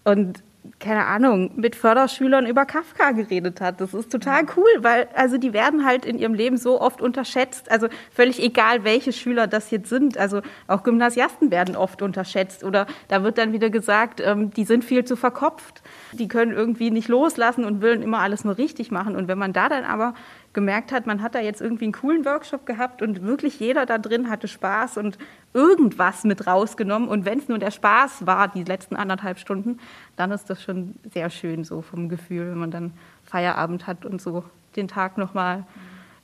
und 0.04 0.42
keine 0.78 1.06
Ahnung, 1.06 1.50
mit 1.56 1.74
Förderschülern 1.74 2.46
über 2.46 2.64
Kafka 2.66 3.10
geredet 3.12 3.60
hat. 3.60 3.80
Das 3.80 3.94
ist 3.94 4.12
total 4.12 4.44
cool, 4.56 4.68
weil 4.78 5.08
also 5.14 5.36
die 5.36 5.52
werden 5.52 5.84
halt 5.84 6.04
in 6.04 6.18
ihrem 6.18 6.34
Leben 6.34 6.56
so 6.56 6.80
oft 6.80 7.00
unterschätzt. 7.00 7.70
Also 7.70 7.88
völlig 8.12 8.40
egal, 8.40 8.84
welche 8.84 9.12
Schüler 9.12 9.48
das 9.48 9.70
jetzt 9.72 9.88
sind. 9.88 10.18
Also 10.18 10.40
auch 10.68 10.84
Gymnasiasten 10.84 11.50
werden 11.50 11.74
oft 11.74 12.00
unterschätzt. 12.00 12.62
Oder 12.62 12.86
da 13.08 13.24
wird 13.24 13.38
dann 13.38 13.52
wieder 13.52 13.70
gesagt, 13.70 14.20
ähm, 14.20 14.50
die 14.52 14.64
sind 14.64 14.84
viel 14.84 15.04
zu 15.04 15.16
verkopft. 15.16 15.82
Die 16.12 16.28
können 16.28 16.52
irgendwie 16.52 16.90
nicht 16.90 17.08
loslassen 17.08 17.64
und 17.64 17.82
wollen 17.82 18.02
immer 18.02 18.20
alles 18.20 18.44
nur 18.44 18.56
richtig 18.56 18.92
machen. 18.92 19.16
Und 19.16 19.26
wenn 19.26 19.38
man 19.38 19.52
da 19.52 19.68
dann 19.68 19.84
aber 19.84 20.14
gemerkt 20.52 20.92
hat, 20.92 21.06
man 21.06 21.22
hat 21.22 21.34
da 21.34 21.40
jetzt 21.40 21.60
irgendwie 21.60 21.84
einen 21.84 21.92
coolen 21.92 22.24
Workshop 22.24 22.66
gehabt 22.66 23.02
und 23.02 23.22
wirklich 23.22 23.58
jeder 23.58 23.86
da 23.86 23.98
drin 23.98 24.28
hatte 24.28 24.48
Spaß 24.48 24.98
und 24.98 25.18
irgendwas 25.54 26.24
mit 26.24 26.46
rausgenommen. 26.46 27.08
Und 27.08 27.24
wenn 27.24 27.38
es 27.38 27.48
nur 27.48 27.58
der 27.58 27.70
Spaß 27.70 28.26
war, 28.26 28.48
die 28.48 28.64
letzten 28.64 28.96
anderthalb 28.96 29.38
Stunden, 29.38 29.78
dann 30.16 30.30
ist 30.30 30.48
das 30.48 30.62
schon 30.62 30.94
sehr 31.12 31.30
schön 31.30 31.64
so 31.64 31.82
vom 31.82 32.08
Gefühl, 32.08 32.50
wenn 32.50 32.58
man 32.58 32.70
dann 32.70 32.92
Feierabend 33.24 33.86
hat 33.86 34.04
und 34.04 34.20
so 34.20 34.44
den 34.76 34.88
Tag 34.88 35.18
nochmal 35.18 35.64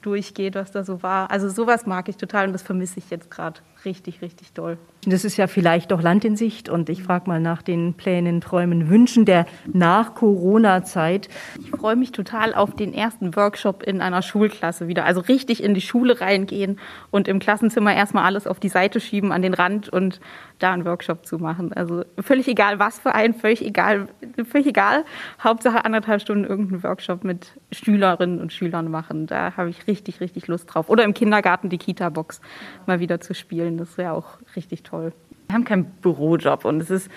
durchgeht, 0.03 0.55
was 0.55 0.71
da 0.71 0.85
so 0.85 1.03
war. 1.03 1.31
Also 1.31 1.49
sowas 1.49 1.87
mag 1.87 2.09
ich 2.09 2.17
total 2.17 2.47
und 2.47 2.53
das 2.53 2.63
vermisse 2.63 2.99
ich 2.99 3.11
jetzt 3.11 3.31
gerade 3.31 3.61
richtig, 3.85 4.23
richtig 4.23 4.53
doll. 4.53 4.79
Das 5.05 5.25
ist 5.25 5.37
ja 5.37 5.47
vielleicht 5.47 5.91
doch 5.91 6.03
Land 6.03 6.25
in 6.25 6.37
Sicht 6.37 6.69
und 6.69 6.89
ich 6.89 7.03
frage 7.03 7.29
mal 7.29 7.41
nach 7.41 7.63
den 7.63 7.95
Plänen, 7.95 8.41
Träumen, 8.41 8.89
Wünschen 8.89 9.25
der 9.25 9.47
Nach-Corona-Zeit. 9.73 11.29
Ich 11.61 11.71
freue 11.71 11.97
mich 11.97 12.13
total 12.13 12.55
auf 12.55 12.75
den 12.75 12.93
ersten 12.93 13.37
Workshop 13.37 13.83
in 13.83 14.01
einer 14.01 14.23
Schulklasse 14.23 14.89
wieder. 14.89 15.05
Also 15.05 15.21
richtig 15.21 15.63
in 15.63 15.75
die 15.75 15.81
Schule 15.81 16.21
reingehen 16.21 16.79
und 17.11 17.29
im 17.29 17.39
Klassenzimmer 17.39 17.95
erstmal 17.95 18.25
alles 18.25 18.47
auf 18.47 18.61
die 18.61 18.69
Seite 18.69 19.01
schieben, 19.01 19.33
an 19.33 19.43
den 19.43 19.55
Rand 19.55 19.89
und 19.89 20.21
da 20.59 20.73
einen 20.73 20.85
Workshop 20.85 21.25
zu 21.27 21.39
machen. 21.39 21.73
Also 21.73 22.05
völlig 22.19 22.49
egal, 22.49 22.79
was 22.79 22.99
für 22.99 23.15
einen, 23.15 23.35
völlig 23.35 23.65
egal, 23.65 24.09
völlig 24.51 24.67
egal. 24.67 25.05
Hauptsache 25.43 25.85
anderthalb 25.85 26.21
Stunden 26.21 26.45
irgendeinen 26.45 26.83
Workshop 26.83 27.25
mit 27.25 27.53
Schülerinnen 27.71 28.41
und 28.41 28.53
Schülern 28.53 28.91
machen. 28.91 29.27
Da 29.27 29.57
habe 29.57 29.71
ich 29.71 29.87
richtig, 29.87 30.21
richtig 30.21 30.49
Lust 30.49 30.75
drauf. 30.75 30.89
Oder 30.89 31.05
im 31.05 31.15
Kindergarten 31.15 31.69
die 31.69 31.79
Kita-Box 31.79 32.41
mal 32.87 33.01
wieder 33.01 33.21
zu 33.21 33.35
spielen. 33.35 33.68
Das 33.77 33.99
wäre 33.99 34.13
auch 34.13 34.39
richtig 34.57 34.83
toll. 34.83 35.13
Wir 35.49 35.55
haben 35.55 35.65
keinen 35.65 35.85
Bürojob 35.85 36.65
und 36.65 36.81
es 36.81 36.91
ist 36.91 37.11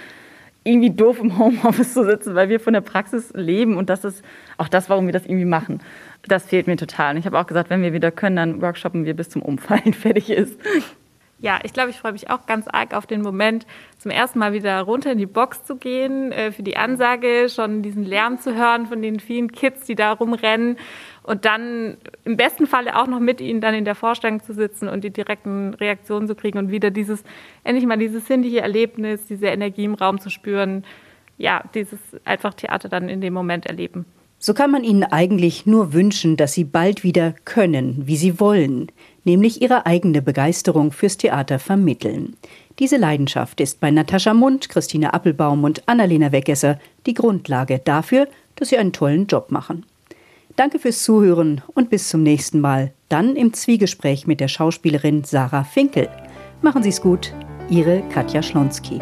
irgendwie 0.64 0.92
doof 0.92 1.20
im 1.20 1.38
Homeoffice 1.38 1.94
zu 1.94 2.06
sitzen, 2.06 2.36
weil 2.36 2.50
wir 2.50 2.60
von 2.60 2.74
der 2.74 2.82
Praxis 2.82 3.32
leben 3.34 3.78
und 3.78 3.90
das 3.90 4.04
ist 4.04 4.24
auch 4.58 4.68
das, 4.68 4.90
warum 4.90 5.06
wir 5.06 5.14
das 5.14 5.26
irgendwie 5.26 5.46
machen. 5.46 5.82
Das 6.28 6.46
fehlt 6.46 6.68
mir 6.68 6.78
total. 6.78 7.14
Und 7.14 7.18
ich 7.18 7.26
habe 7.26 7.40
auch 7.40 7.48
gesagt, 7.48 7.70
wenn 7.70 7.82
wir 7.82 7.94
wieder 7.94 8.12
können, 8.12 8.36
dann 8.36 8.62
workshoppen 8.62 9.06
wir 9.06 9.16
bis 9.16 9.30
zum 9.30 9.42
Umfallen 9.42 9.94
fertig 9.94 10.30
ist. 10.30 10.60
Ja, 11.42 11.60
ich 11.64 11.74
glaube, 11.74 11.90
ich 11.90 11.98
freue 11.98 12.12
mich 12.12 12.30
auch 12.30 12.46
ganz 12.46 12.68
arg 12.68 12.94
auf 12.94 13.08
den 13.08 13.24
Moment, 13.24 13.66
zum 13.98 14.12
ersten 14.12 14.38
Mal 14.38 14.54
wieder 14.54 14.80
runter 14.82 15.12
in 15.12 15.18
die 15.18 15.26
Box 15.26 15.64
zu 15.64 15.76
gehen, 15.76 16.32
äh, 16.32 16.52
für 16.52 16.62
die 16.62 16.78
Ansage, 16.78 17.50
schon 17.50 17.82
diesen 17.82 18.06
Lärm 18.06 18.40
zu 18.40 18.56
hören 18.56 18.86
von 18.86 19.02
den 19.02 19.20
vielen 19.20 19.52
Kids, 19.52 19.86
die 19.86 19.96
da 19.96 20.12
rumrennen 20.12 20.78
und 21.24 21.46
dann 21.46 21.98
im 22.26 22.38
besten 22.38 22.68
Falle 22.68 22.96
auch 22.96 23.08
noch 23.08 23.20
mit 23.20 23.42
ihnen 23.42 23.60
dann 23.60 23.74
in 23.74 23.86
der 23.86 23.96
Vorstellung 23.96 24.44
zu 24.44 24.54
sitzen 24.54 24.88
und 24.88 25.04
die 25.04 25.10
direkten 25.10 25.74
Reaktionen 25.74 26.28
zu 26.28 26.36
kriegen 26.36 26.60
und 26.60 26.70
wieder 26.70 26.92
dieses, 26.92 27.24
endlich 27.64 27.88
mal 27.88 27.98
dieses 27.98 28.28
sinnliche 28.28 28.62
Erlebnis, 28.62 29.26
diese 29.26 29.48
Energie 29.48 29.86
im 29.86 29.96
Raum 29.96 30.20
zu 30.20 30.30
spüren, 30.30 30.84
ja, 31.40 31.64
dieses 31.74 32.00
einfach 32.24 32.54
Theater 32.54 32.88
dann 32.88 33.10
in 33.10 33.20
dem 33.20 33.34
Moment 33.34 33.66
erleben. 33.66 34.06
So 34.44 34.56
kann 34.56 34.72
man 34.72 34.84
ihnen 34.84 35.04
eigentlich 35.04 35.68
nur 35.68 35.94
wünschen, 35.94 36.36
dass 36.36 36.54
sie 36.54 36.64
bald 36.64 37.04
wieder 37.04 37.36
können, 37.46 38.02
wie 38.08 38.18
sie 38.18 38.40
wollen, 38.40 38.88
nämlich 39.24 39.62
ihre 39.62 39.86
eigene 39.86 40.24
Begeisterung 40.24 40.92
fürs 40.92 41.18
Theater 41.18 41.60
vermitteln. 41.60 42.36
Diese 42.80 42.98
Leidenschaft 42.98 43.62
ist 43.62 43.80
bei 43.80 43.92
Natascha 43.92 44.34
Mund, 44.34 44.68
Christine 44.68 45.14
Appelbaum 45.14 45.64
und 45.64 45.88
Annalena 45.88 46.32
Weggesser 46.32 46.80
die 47.06 47.14
Grundlage 47.14 47.78
dafür, 47.78 48.28
dass 48.56 48.70
sie 48.70 48.80
einen 48.80 48.94
tollen 48.94 49.28
Job 49.28 49.52
machen. 49.52 49.86
Danke 50.56 50.80
fürs 50.80 51.04
Zuhören 51.04 51.62
und 51.76 51.92
bis 51.92 52.10
zum 52.10 52.24
nächsten 52.24 52.62
Mal, 52.62 52.94
dann 53.10 53.36
im 53.36 53.54
Zwiegespräch 53.54 54.26
mit 54.26 54.40
der 54.40 54.48
Schauspielerin 54.48 55.24
Sarah 55.24 55.64
Finkel. 55.64 56.10
Machen 56.64 56.82
Sie 56.82 56.90
es 56.90 57.02
gut, 57.02 57.32
Ihre 57.70 58.02
Katja 58.10 58.42
Schlonski. 58.42 59.00